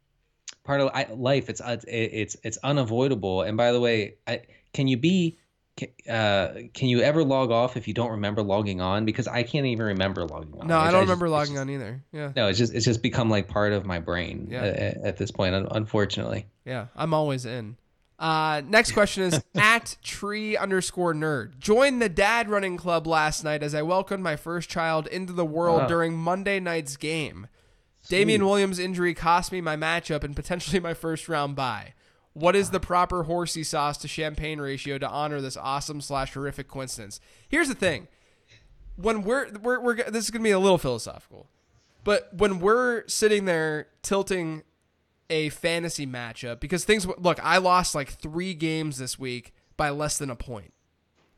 [0.65, 1.51] part of life.
[1.51, 3.43] It's it's it's unavoidable.
[3.43, 4.41] And by the way, I,
[4.73, 5.37] can you be
[6.09, 9.05] uh, can you ever log off if you don't remember logging on?
[9.05, 10.67] Because I can't even remember logging on.
[10.67, 12.03] No, I don't just- remember it's logging just- on either.
[12.13, 12.33] Yeah.
[12.37, 14.63] No, it's just it's just become like part of my brain Yeah.
[14.65, 15.55] at, at this point.
[15.55, 16.47] Unfortunately.
[16.65, 17.77] Yeah, I'm always in.
[18.21, 21.59] Uh, next question is at tree underscore nerd.
[21.59, 25.45] Joined the dad running club last night as I welcomed my first child into the
[25.45, 25.89] world Wow.
[25.89, 27.47] during Monday night's game.
[28.09, 31.95] Damien Williams' injury cost me my matchup and potentially my first round bye.
[32.35, 36.69] What is the proper horsey sauce to champagne ratio to honor this awesome slash horrific
[36.69, 37.21] coincidence?
[37.49, 38.07] Here's the thing:
[38.97, 41.49] when we're we're, we're this is gonna be a little philosophical,
[42.05, 44.63] but when we're sitting there tilting
[45.31, 50.19] a fantasy matchup because things look, I lost like three games this week by less
[50.19, 50.75] than a point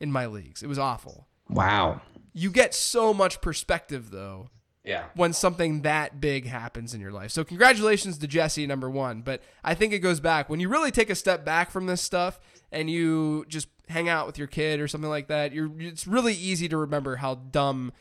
[0.01, 0.62] in my leagues.
[0.62, 1.28] It was awful.
[1.49, 2.01] Wow.
[2.32, 4.49] You get so much perspective though
[4.84, 5.05] Yeah.
[5.14, 7.30] when something that big happens in your life.
[7.30, 10.90] So congratulations to Jesse number 1, but I think it goes back when you really
[10.90, 12.40] take a step back from this stuff
[12.72, 15.53] and you just hang out with your kid or something like that.
[15.53, 17.93] You're it's really easy to remember how dumb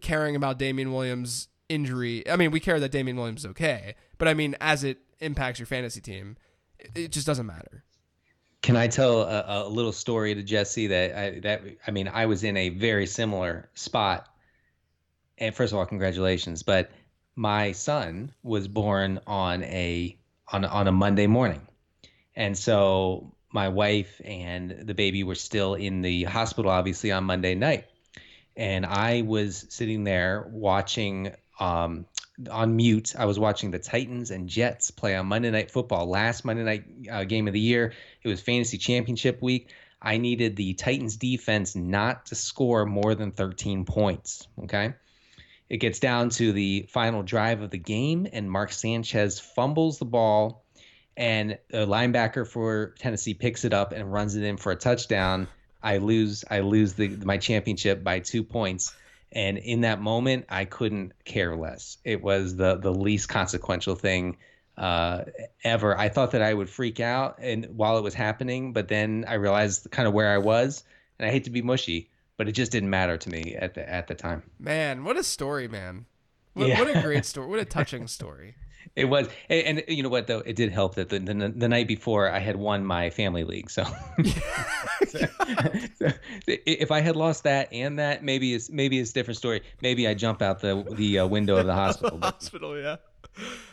[0.00, 2.28] caring about Damien Williams injury.
[2.30, 5.58] I mean, we care that Damien Williams is okay, but I mean as it impacts
[5.58, 6.36] your fantasy team,
[6.94, 7.84] it- just doesn't matter.
[8.62, 12.26] Can I tell a, a little story to Jesse that I that I mean I
[12.26, 14.26] was in a very similar spot.
[15.36, 16.62] And first of all, congratulations.
[16.62, 16.90] But
[17.36, 20.16] my son was born on a
[20.50, 21.60] on on a Monday morning,
[22.34, 27.54] and so my wife and the baby were still in the hospital, obviously on Monday
[27.54, 27.84] night,
[28.56, 32.06] and I was sitting there watching um,
[32.50, 33.14] on mute.
[33.16, 36.84] I was watching the Titans and Jets play on Monday Night Football, last Monday night
[37.10, 37.92] uh, game of the year.
[38.22, 39.70] It was fantasy championship week.
[40.00, 44.46] I needed the Titans defense not to score more than 13 points.
[44.64, 44.94] Okay.
[45.70, 50.04] It gets down to the final drive of the game, and Mark Sanchez fumbles the
[50.04, 50.62] ball,
[51.16, 55.48] and a linebacker for Tennessee picks it up and runs it in for a touchdown.
[55.82, 56.44] I lose.
[56.50, 58.94] I lose the my championship by two points.
[59.34, 61.98] And in that moment, I couldn't care less.
[62.04, 64.36] It was the the least consequential thing
[64.78, 65.24] uh,
[65.64, 65.98] ever.
[65.98, 69.34] I thought that I would freak out and while it was happening, but then I
[69.34, 70.84] realized kind of where I was,
[71.18, 73.88] and I hate to be mushy, but it just didn't matter to me at the
[73.88, 74.42] at the time.
[74.58, 76.06] Man, what a story, man.
[76.54, 76.78] What, Yeah.
[76.78, 77.48] what a great story.
[77.48, 78.54] What a touching story.
[78.96, 81.68] It was, and, and you know what though, it did help that the, the the
[81.68, 83.70] night before I had won my family league.
[83.70, 83.84] So,
[85.08, 85.26] so
[86.46, 89.62] if I had lost that and that, maybe it's maybe it's a different story.
[89.82, 92.18] Maybe I jump out the the uh, window of the hospital.
[92.18, 92.96] But Hospital, yeah.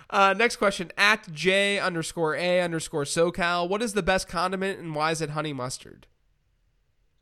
[0.10, 3.70] Uh, next question at J underscore A underscore SoCal.
[3.70, 6.08] What is the best condiment and why is it honey mustard?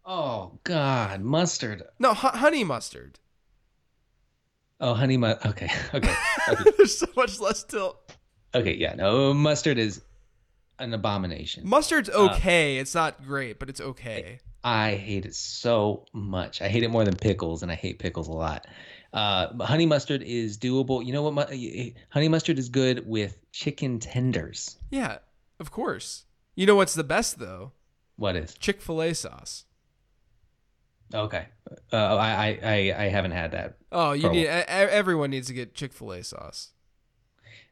[0.09, 1.83] oh God, mustard.
[1.99, 3.19] No, honey mustard.
[4.79, 6.15] Oh, honey mu Okay, okay,
[6.47, 7.97] okay, There's so much less tilt.
[8.55, 8.75] okay.
[8.75, 10.01] Yeah, no, mustard is
[10.79, 11.67] an abomination.
[11.67, 12.77] Mustard's okay.
[12.77, 14.39] it's not great, but it's okay.
[14.63, 16.61] I hate it so much.
[16.61, 18.67] I hate it more than pickles, and I hate pickles a lot.
[19.13, 21.05] Uh, honey mustard is doable.
[21.05, 21.33] You know what?
[21.49, 24.77] mu- Honey mustard is good with chicken tenders.
[24.91, 25.17] Yeah,
[25.59, 26.25] of course.
[26.55, 27.71] You know what's the best though?
[28.17, 28.53] What is?
[28.53, 29.65] Chick Fil A sauce.
[31.13, 31.47] Okay.
[31.91, 33.77] Uh, I, I I haven't had that.
[33.91, 34.47] Oh, you need.
[34.47, 36.71] Everyone needs to get Chick Fil A sauce.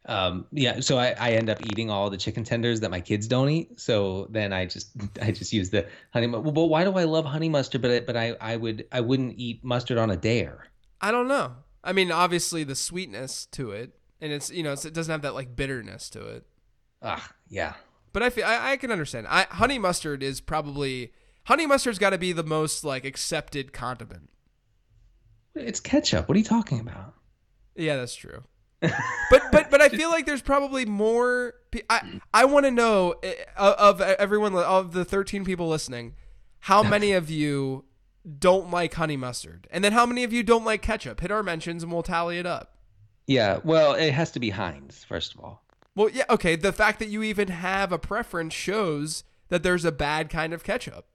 [0.05, 0.79] Um, yeah.
[0.79, 3.79] So I, I end up eating all the chicken tenders that my kids don't eat.
[3.79, 6.27] So then I just I just use the honey.
[6.27, 7.81] Well, but why do I love honey mustard?
[7.81, 10.67] But I- but I I would I wouldn't eat mustard on a dare.
[11.01, 11.53] I don't know.
[11.83, 15.21] I mean, obviously the sweetness to it, and it's you know it's, it doesn't have
[15.23, 16.45] that like bitterness to it.
[17.01, 17.73] Ah, yeah.
[18.13, 19.27] But I feel I, I can understand.
[19.29, 21.11] I honey mustard is probably
[21.47, 24.29] honey mustard's got to be the most like accepted condiment.
[25.55, 26.27] It's ketchup.
[26.27, 27.15] What are you talking about?
[27.75, 28.43] Yeah, that's true.
[28.81, 31.55] but but but I feel like there's probably more.
[31.71, 36.13] pe- I I want to know eh, of, of everyone of the 13 people listening,
[36.59, 37.85] how many of you
[38.37, 41.21] don't like honey mustard, and then how many of you don't like ketchup?
[41.21, 42.75] Hit our mentions and we'll tally it up.
[43.25, 43.59] Yeah.
[43.63, 45.63] Well, it has to be Heinz first of all.
[45.95, 46.55] Well, yeah, okay.
[46.55, 50.63] The fact that you even have a preference shows that there's a bad kind of
[50.63, 51.07] ketchup.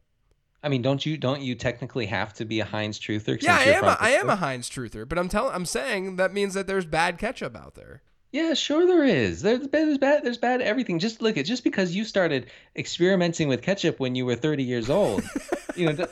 [0.63, 3.41] I mean, don't you don't you technically have to be a Heinz truther?
[3.43, 3.85] Yeah, I am.
[3.85, 4.37] A, I am a?
[4.37, 8.03] Heinz truther, but I'm telling, I'm saying that means that there's bad ketchup out there.
[8.31, 9.43] Yeah, sure there is.
[9.43, 10.99] There's bad, there's bad, there's bad everything.
[10.99, 12.47] Just look at just because you started
[12.77, 15.23] experimenting with ketchup when you were 30 years old,
[15.77, 16.07] you know.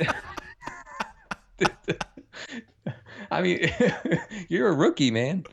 [3.30, 3.72] I mean,
[4.48, 5.44] you're a rookie, man.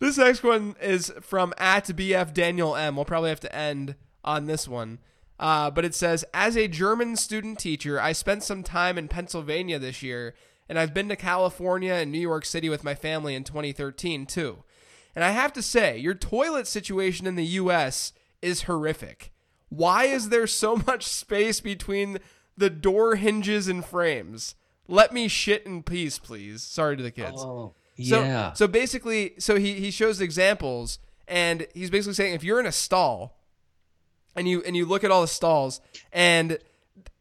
[0.00, 2.96] This next one is from at BF Daniel M.
[2.96, 4.98] We'll probably have to end on this one.
[5.38, 9.78] Uh, but it says, as a German student teacher, I spent some time in Pennsylvania
[9.78, 10.34] this year,
[10.68, 14.62] and I've been to California and New York City with my family in 2013 too.
[15.14, 18.12] And I have to say, your toilet situation in the U.S.
[18.42, 19.32] is horrific.
[19.68, 22.18] Why is there so much space between
[22.56, 24.54] the door hinges and frames?
[24.86, 26.62] Let me shit in peace, please.
[26.62, 27.36] Sorry to the kids.
[27.38, 28.52] Oh, So, yeah.
[28.52, 32.72] So basically, so he he shows examples, and he's basically saying if you're in a
[32.72, 33.38] stall,
[34.36, 35.80] and you and you look at all the stalls,
[36.12, 36.58] and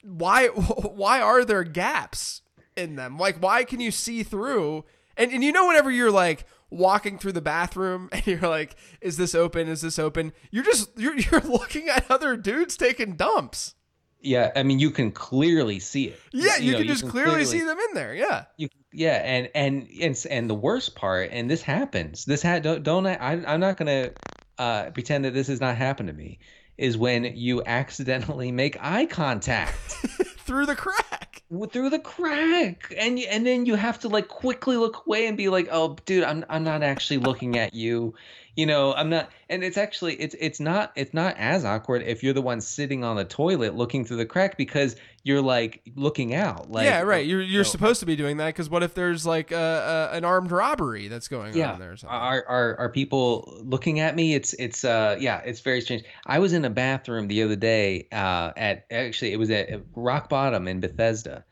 [0.03, 2.41] why why are there gaps
[2.75, 3.17] in them?
[3.17, 4.85] Like why can you see through?
[5.17, 9.17] And and you know whenever you're like walking through the bathroom and you're like, is
[9.17, 9.67] this open?
[9.67, 10.33] Is this open?
[10.51, 13.75] You're just you're you're looking at other dudes taking dumps.
[14.21, 16.19] yeah, I mean, you can clearly see it.
[16.31, 18.13] Yeah, you, know, can just clearly, see them in there.
[18.13, 18.45] Yeah.
[18.57, 22.25] You, yeah, and and and and the worst part, and this happens.
[22.25, 23.17] This had don't don't I?
[23.19, 24.11] I'm not gonna
[24.57, 26.39] uh, pretend that this has not happened to me.
[26.77, 29.77] Is when you accidentally make eye contact
[30.39, 31.43] through the crack.
[31.71, 35.49] through the crack, and and then you have to like quickly look away and be
[35.49, 38.15] like, "Oh, dude, I'm I'm not actually looking at you."
[38.55, 42.21] You know, I'm not, and it's actually it's it's not it's not as awkward if
[42.21, 46.35] you're the one sitting on the toilet looking through the crack because you're like looking
[46.35, 46.69] out.
[46.69, 47.25] Like, yeah, right.
[47.25, 50.17] You're you're so- supposed to be doing that because what if there's like a, a
[50.17, 52.15] an armed robbery that's going yeah on there or something?
[52.15, 56.37] are, are are people looking at me it's it's uh yeah it's very strange i
[56.37, 60.67] was in a bathroom the other day uh at actually it was at rock bottom
[60.67, 61.43] in bethesda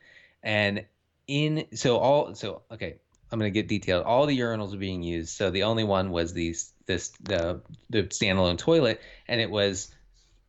[0.42, 0.84] and
[1.26, 2.96] in so all so okay
[3.32, 4.04] i'm gonna get detailed.
[4.04, 5.30] All the urinals are being used.
[5.30, 9.90] So the only one was these this the the standalone toilet and it was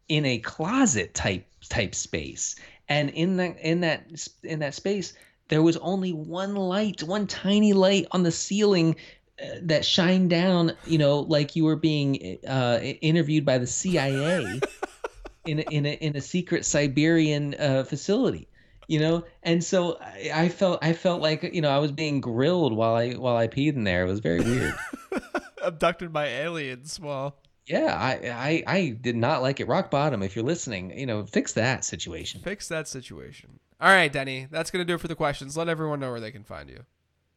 [0.09, 2.55] in a closet type type space.
[2.89, 5.13] And in that in that in that space
[5.47, 8.95] there was only one light one tiny light on the ceiling
[9.41, 14.59] uh, that shined down you know like you were being uh, interviewed by the cia
[15.45, 18.47] in a, in a in a secret siberian uh, facility
[18.87, 22.19] you know and so I, I felt i felt like you know i was being
[22.21, 24.75] grilled while i while i peed in there it was very weird
[25.61, 26.99] Abducted by aliens.
[26.99, 31.05] Well, yeah I, I i did not like it rock bottom if you're listening you
[31.05, 33.59] know fix that situation fix that situation.
[33.79, 34.47] All right, Denny.
[34.51, 35.55] That's gonna do it for the questions.
[35.57, 36.83] Let everyone know where they can find you.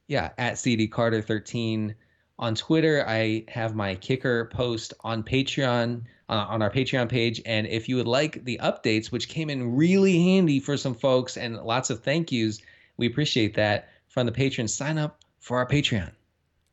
[0.08, 1.94] yeah at cd carter 13
[2.38, 7.66] on twitter i have my kicker post on patreon uh, on our patreon page and
[7.66, 11.56] if you would like the updates which came in really handy for some folks and
[11.56, 12.60] lots of thank yous
[12.96, 16.10] we appreciate that from the patrons sign up for our patreon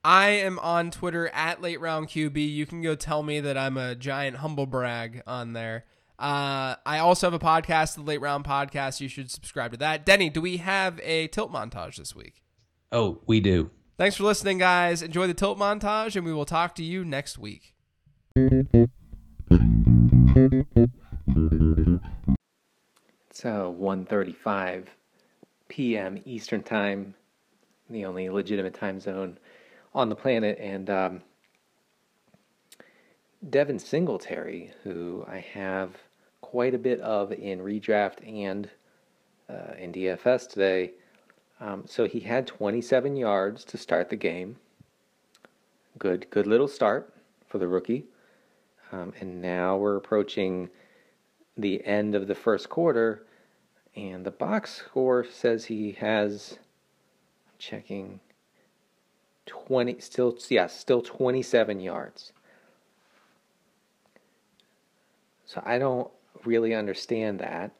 [0.05, 2.35] I am on Twitter at Late Round QB.
[2.35, 5.85] You can go tell me that I'm a giant humble brag on there.
[6.19, 8.99] Uh, I also have a podcast, the Late Round Podcast.
[8.99, 10.05] You should subscribe to that.
[10.05, 12.43] Denny, do we have a tilt montage this week?
[12.91, 15.03] oh we do Thanks for listening, guys.
[15.03, 17.75] Enjoy the tilt montage, and we will talk to you next week.
[20.35, 20.49] It's
[23.45, 24.85] uh, 1.35
[25.67, 26.21] p.m.
[26.25, 27.13] Eastern Time,
[27.87, 29.37] the only legitimate time zone
[29.93, 30.57] on the planet.
[30.59, 31.21] And um,
[33.47, 35.91] Devin Singletary, who I have
[36.41, 38.71] quite a bit of in redraft and
[39.47, 40.93] uh, in DFS today.
[41.59, 44.55] Um, so he had 27 yards to start the game.
[45.99, 47.13] Good, good little start
[47.47, 48.05] for the rookie.
[48.93, 50.69] Um, and now we're approaching
[51.57, 53.25] the end of the first quarter,
[53.95, 56.59] and the box score says he has
[57.57, 58.19] checking
[59.45, 62.33] 20 still yeah still 27 yards.
[65.45, 66.09] So i don't
[66.45, 67.71] really understand that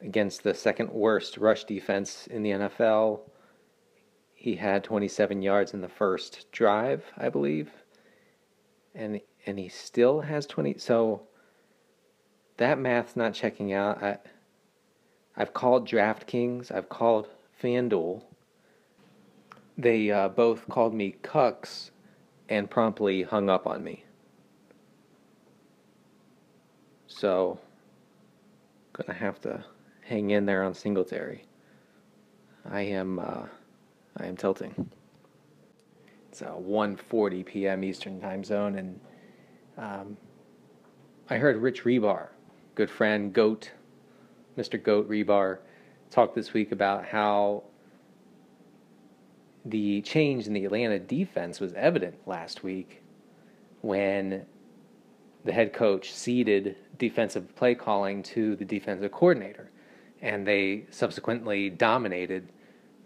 [0.00, 3.20] against the second worst rush defense in the nfl
[4.34, 7.70] he had 27 yards in the first drive i believe.
[8.94, 11.22] And and he still has 20 so
[12.58, 14.02] that math's not checking out.
[14.02, 14.18] I,
[15.36, 16.70] I've called DraftKings.
[16.70, 17.28] I've called
[17.62, 18.22] FanDuel.
[19.78, 21.90] They uh, both called me cucks
[22.48, 24.04] and promptly hung up on me.
[27.06, 27.58] So,
[28.92, 29.64] gonna have to
[30.02, 31.44] hang in there on Singletary.
[32.68, 33.46] I am, uh,
[34.18, 34.90] I am tilting.
[36.30, 37.82] It's uh, 1:40 p.m.
[37.82, 39.00] Eastern Time Zone, and
[39.78, 40.16] um,
[41.30, 42.28] I heard Rich Hribar,
[42.74, 43.70] good friend, Goat,
[44.56, 44.82] Mr.
[44.82, 45.58] Goat Hribar,
[46.10, 47.62] talk this week about how
[49.64, 53.02] the change in the Atlanta defense was evident last week
[53.82, 54.44] when
[55.44, 59.70] the head coach ceded defensive play calling to the defensive coordinator,
[60.20, 62.48] and they subsequently dominated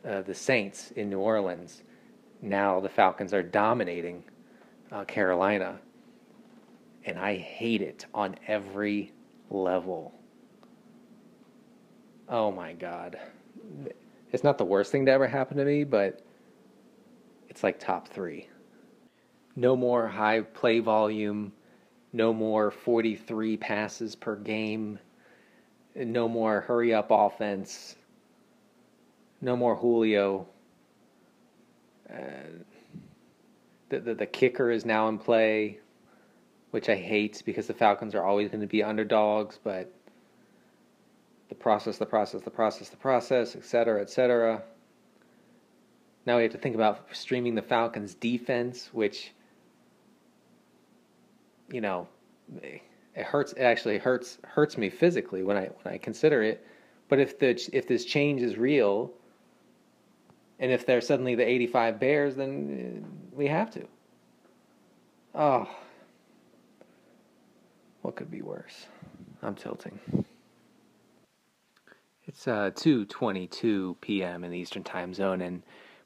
[0.08, 1.82] uh, the Saints in New Orleans.
[2.40, 4.24] Now the Falcons are dominating
[4.90, 5.78] uh, Carolina.
[7.04, 9.12] And I hate it on every
[9.50, 10.14] level.
[12.28, 13.18] Oh my God.
[14.32, 16.22] It's not the worst thing to ever happen to me, but
[17.48, 18.48] it's like top three.
[19.56, 21.52] No more high play volume,
[22.14, 24.98] no more 43 passes per game,
[25.94, 27.96] no more hurry up offense,
[29.42, 30.46] no more Julio.
[32.10, 32.62] Uh,
[33.90, 35.78] the, the, the kicker is now in play,
[36.72, 39.92] which I hate because the Falcons are always going to be underdogs, but
[41.50, 44.62] the process, the process, the process, the process, et cetera, et cetera.
[46.24, 49.32] Now we have to think about streaming the Falcons' defense, which,
[51.70, 52.08] you know,
[52.62, 52.80] it
[53.16, 53.52] hurts.
[53.52, 56.66] It actually hurts hurts me physically when I when I consider it.
[57.10, 59.12] But if the if this change is real,
[60.58, 63.86] and if they're suddenly the 85 Bears, then we have to.
[65.34, 65.68] Oh,
[68.02, 68.86] what could be worse?
[69.42, 69.98] I'm tilting.
[72.26, 74.44] It's uh, 2:22 p.m.
[74.44, 75.62] in the Eastern Time Zone, and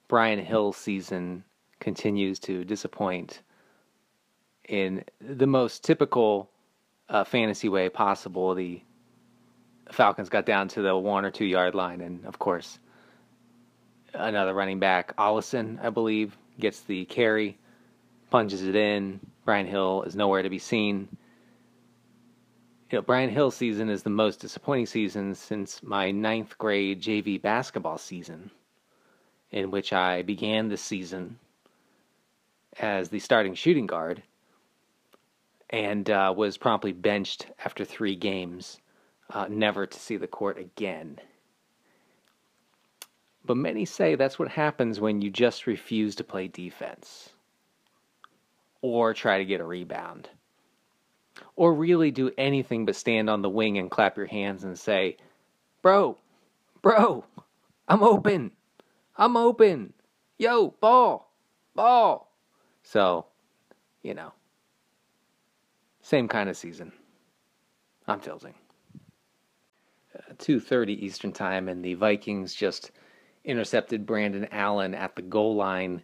[0.09, 1.45] Brian Hill's season
[1.81, 3.43] continues to disappoint
[4.69, 6.51] in the most typical
[7.09, 8.55] uh, fantasy way possible.
[8.55, 8.81] The
[9.91, 12.79] Falcons got down to the one or two yard line, and of course,
[14.15, 17.59] another running back, Ollison, I believe, gets the carry,
[18.31, 19.21] punches it in.
[19.45, 21.09] Brian Hill is nowhere to be seen
[22.91, 27.41] you know, Brian Hill's season is the most disappointing season since my ninth grade JV
[27.41, 28.51] basketball season,
[29.51, 31.39] in which I began the season
[32.78, 34.22] as the starting shooting guard
[35.70, 38.78] and uh, was promptly benched after three games,
[39.30, 41.18] uh, never to see the court again.
[43.45, 47.30] But many say that's what happens when you just refuse to play defense
[48.80, 50.28] or try to get a rebound
[51.57, 55.17] or really do anything but stand on the wing and clap your hands and say,
[55.83, 56.19] Bro,
[56.83, 57.25] bro,
[57.89, 58.53] I'm open.
[59.17, 59.95] I'm open.
[60.39, 61.33] Yo, ball,
[61.75, 62.31] ball.
[62.83, 63.27] So,
[64.03, 64.33] you know,
[66.03, 66.93] same kind of season.
[68.07, 68.55] I'm tilting.
[70.15, 72.93] Uh, 2:30 Eastern Time and the Vikings just
[73.45, 76.03] intercepted Brandon Allen at the goal line.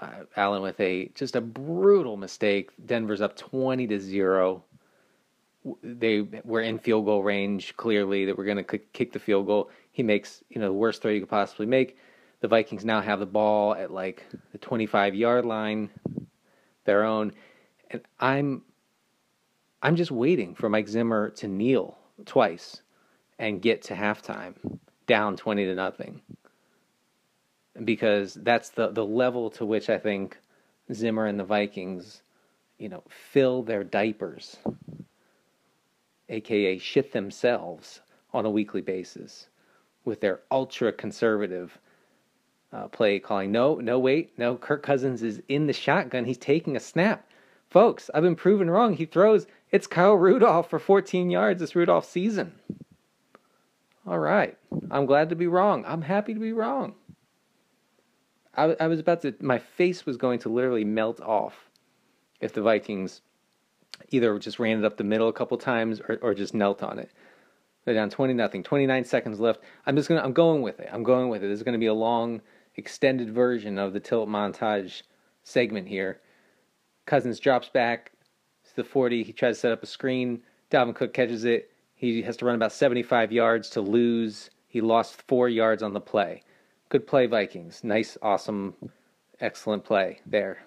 [0.00, 2.70] Uh, Allen with a just a brutal mistake.
[2.86, 4.64] Denver's up 20 to 0
[5.82, 9.70] they were in field goal range clearly that we're going to kick the field goal.
[9.92, 11.98] He makes you know the worst throw you could possibly make.
[12.40, 15.90] The Vikings now have the ball at like the 25 yard line,
[16.84, 17.32] their own,
[17.90, 18.62] and I'm
[19.82, 22.80] I'm just waiting for Mike Zimmer to kneel twice
[23.38, 26.22] and get to halftime down 20 to nothing.
[27.84, 30.38] Because that's the the level to which I think
[30.92, 32.22] Zimmer and the Vikings,
[32.78, 34.56] you know, fill their diapers
[36.30, 38.00] aka shit themselves,
[38.32, 39.48] on a weekly basis
[40.04, 41.78] with their ultra conservative
[42.72, 43.52] uh, play calling.
[43.52, 46.24] No, no, wait, no, Kirk Cousins is in the shotgun.
[46.24, 47.26] He's taking a snap.
[47.68, 48.94] Folks, I've been proven wrong.
[48.94, 52.52] He throws, it's Kyle Rudolph for 14 yards this Rudolph season.
[54.06, 54.56] All right.
[54.90, 55.84] I'm glad to be wrong.
[55.86, 56.94] I'm happy to be wrong.
[58.56, 61.70] I, I was about to, my face was going to literally melt off
[62.40, 63.20] if the Vikings
[64.10, 66.98] either just ran it up the middle a couple times or, or just knelt on
[66.98, 67.10] it.
[67.84, 68.62] They're down 20 nothing.
[68.62, 69.60] 29 seconds left.
[69.86, 70.88] I'm just gonna I'm going with it.
[70.92, 71.48] I'm going with it.
[71.48, 72.42] This is gonna be a long,
[72.76, 75.02] extended version of the tilt montage
[75.42, 76.20] segment here.
[77.06, 78.12] Cousins drops back
[78.68, 79.24] to the 40.
[79.24, 80.42] He tries to set up a screen.
[80.70, 81.70] Dalvin Cook catches it.
[81.94, 84.50] He has to run about 75 yards to lose.
[84.68, 86.42] He lost four yards on the play.
[86.88, 87.84] Good play, Vikings.
[87.84, 88.74] Nice, awesome,
[89.40, 90.64] excellent play there.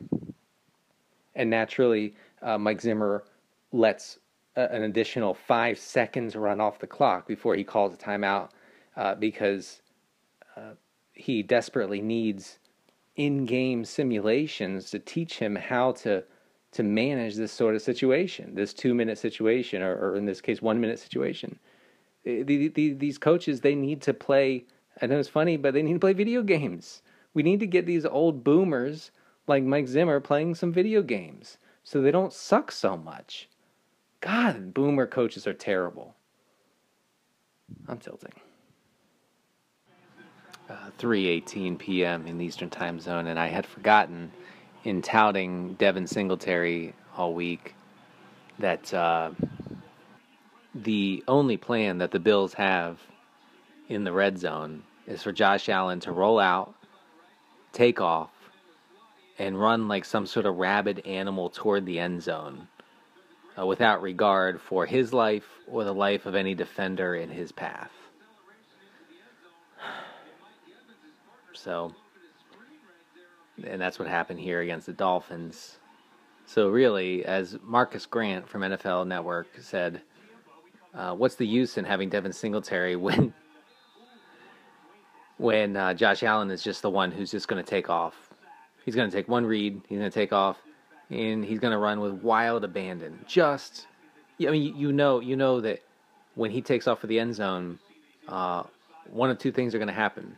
[1.36, 3.24] And naturally, uh, Mike Zimmer
[3.72, 4.20] lets
[4.56, 8.49] a, an additional five seconds run off the clock before he calls a timeout
[8.95, 9.82] uh, because
[10.56, 10.74] uh,
[11.14, 12.60] he desperately needs
[13.15, 16.24] in-game simulations to teach him how to
[16.72, 20.98] to manage this sort of situation, this two-minute situation, or, or in this case, one-minute
[20.98, 21.60] situation.
[22.24, 24.65] The, the, the, these coaches they need to play.
[24.99, 27.03] I know it's funny, but they need to play video games.
[27.36, 29.11] We need to get these old boomers
[29.45, 33.50] like Mike Zimmer playing some video games so they don't suck so much.
[34.22, 36.16] God, boomer coaches are terrible.
[37.88, 38.34] I'm tilting.
[40.70, 42.26] Uh, 3:18 p.m.
[42.26, 44.32] in the Eastern Time Zone, and I had forgotten,
[44.86, 47.76] in touting Devin Singletary all week,
[48.60, 49.32] that uh,
[50.74, 53.00] the only plan that the Bills have
[53.90, 56.74] in the red zone is for Josh Allen to roll out,
[57.74, 58.32] take off,
[59.40, 62.68] and run like some sort of rabid animal toward the end zone
[63.58, 67.92] uh, without regard for his life or the life of any defender in his path.
[71.56, 71.94] So,
[73.66, 75.78] and that's what happened here against the Dolphins.
[76.46, 80.02] So, really, as Marcas Grant from NFL Network said,
[80.94, 83.34] uh, what's the use in having Devin Singletary when
[85.38, 88.33] when uh, Josh Allen is just the one who's just going to take off?
[88.86, 90.58] He's going to take one read, he's going to take off,
[91.10, 93.20] and he's going to run with wild abandon.
[93.28, 93.88] Just,
[94.42, 95.80] I mean, you know, you know that
[96.36, 97.80] when he takes off for the end zone,
[98.28, 98.64] uh,
[99.10, 100.38] one of two things are going to happen: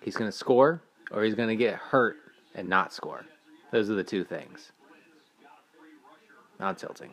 [0.00, 0.80] he's going to score,
[1.10, 2.16] or he's going to get hurt
[2.54, 3.24] and not score.
[3.70, 4.72] Those are the two things.
[6.58, 7.12] Not tilting.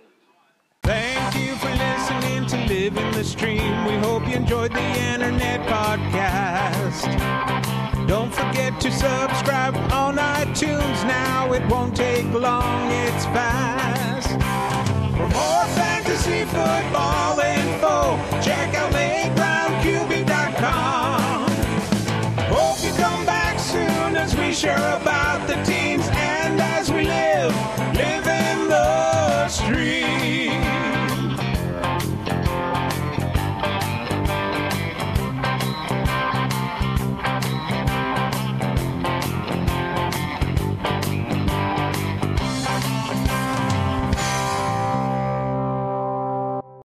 [0.86, 3.86] Thank you for listening to Living the Stream.
[3.86, 7.08] We hope you enjoyed the internet podcast.
[8.08, 11.52] Don't forget to subscribe on iTunes now.
[11.54, 14.30] It won't take long, it's fast.
[15.18, 21.50] For more fantasy football info, check out lateroundqb.com.
[22.54, 25.48] Hope you come back soon as we share about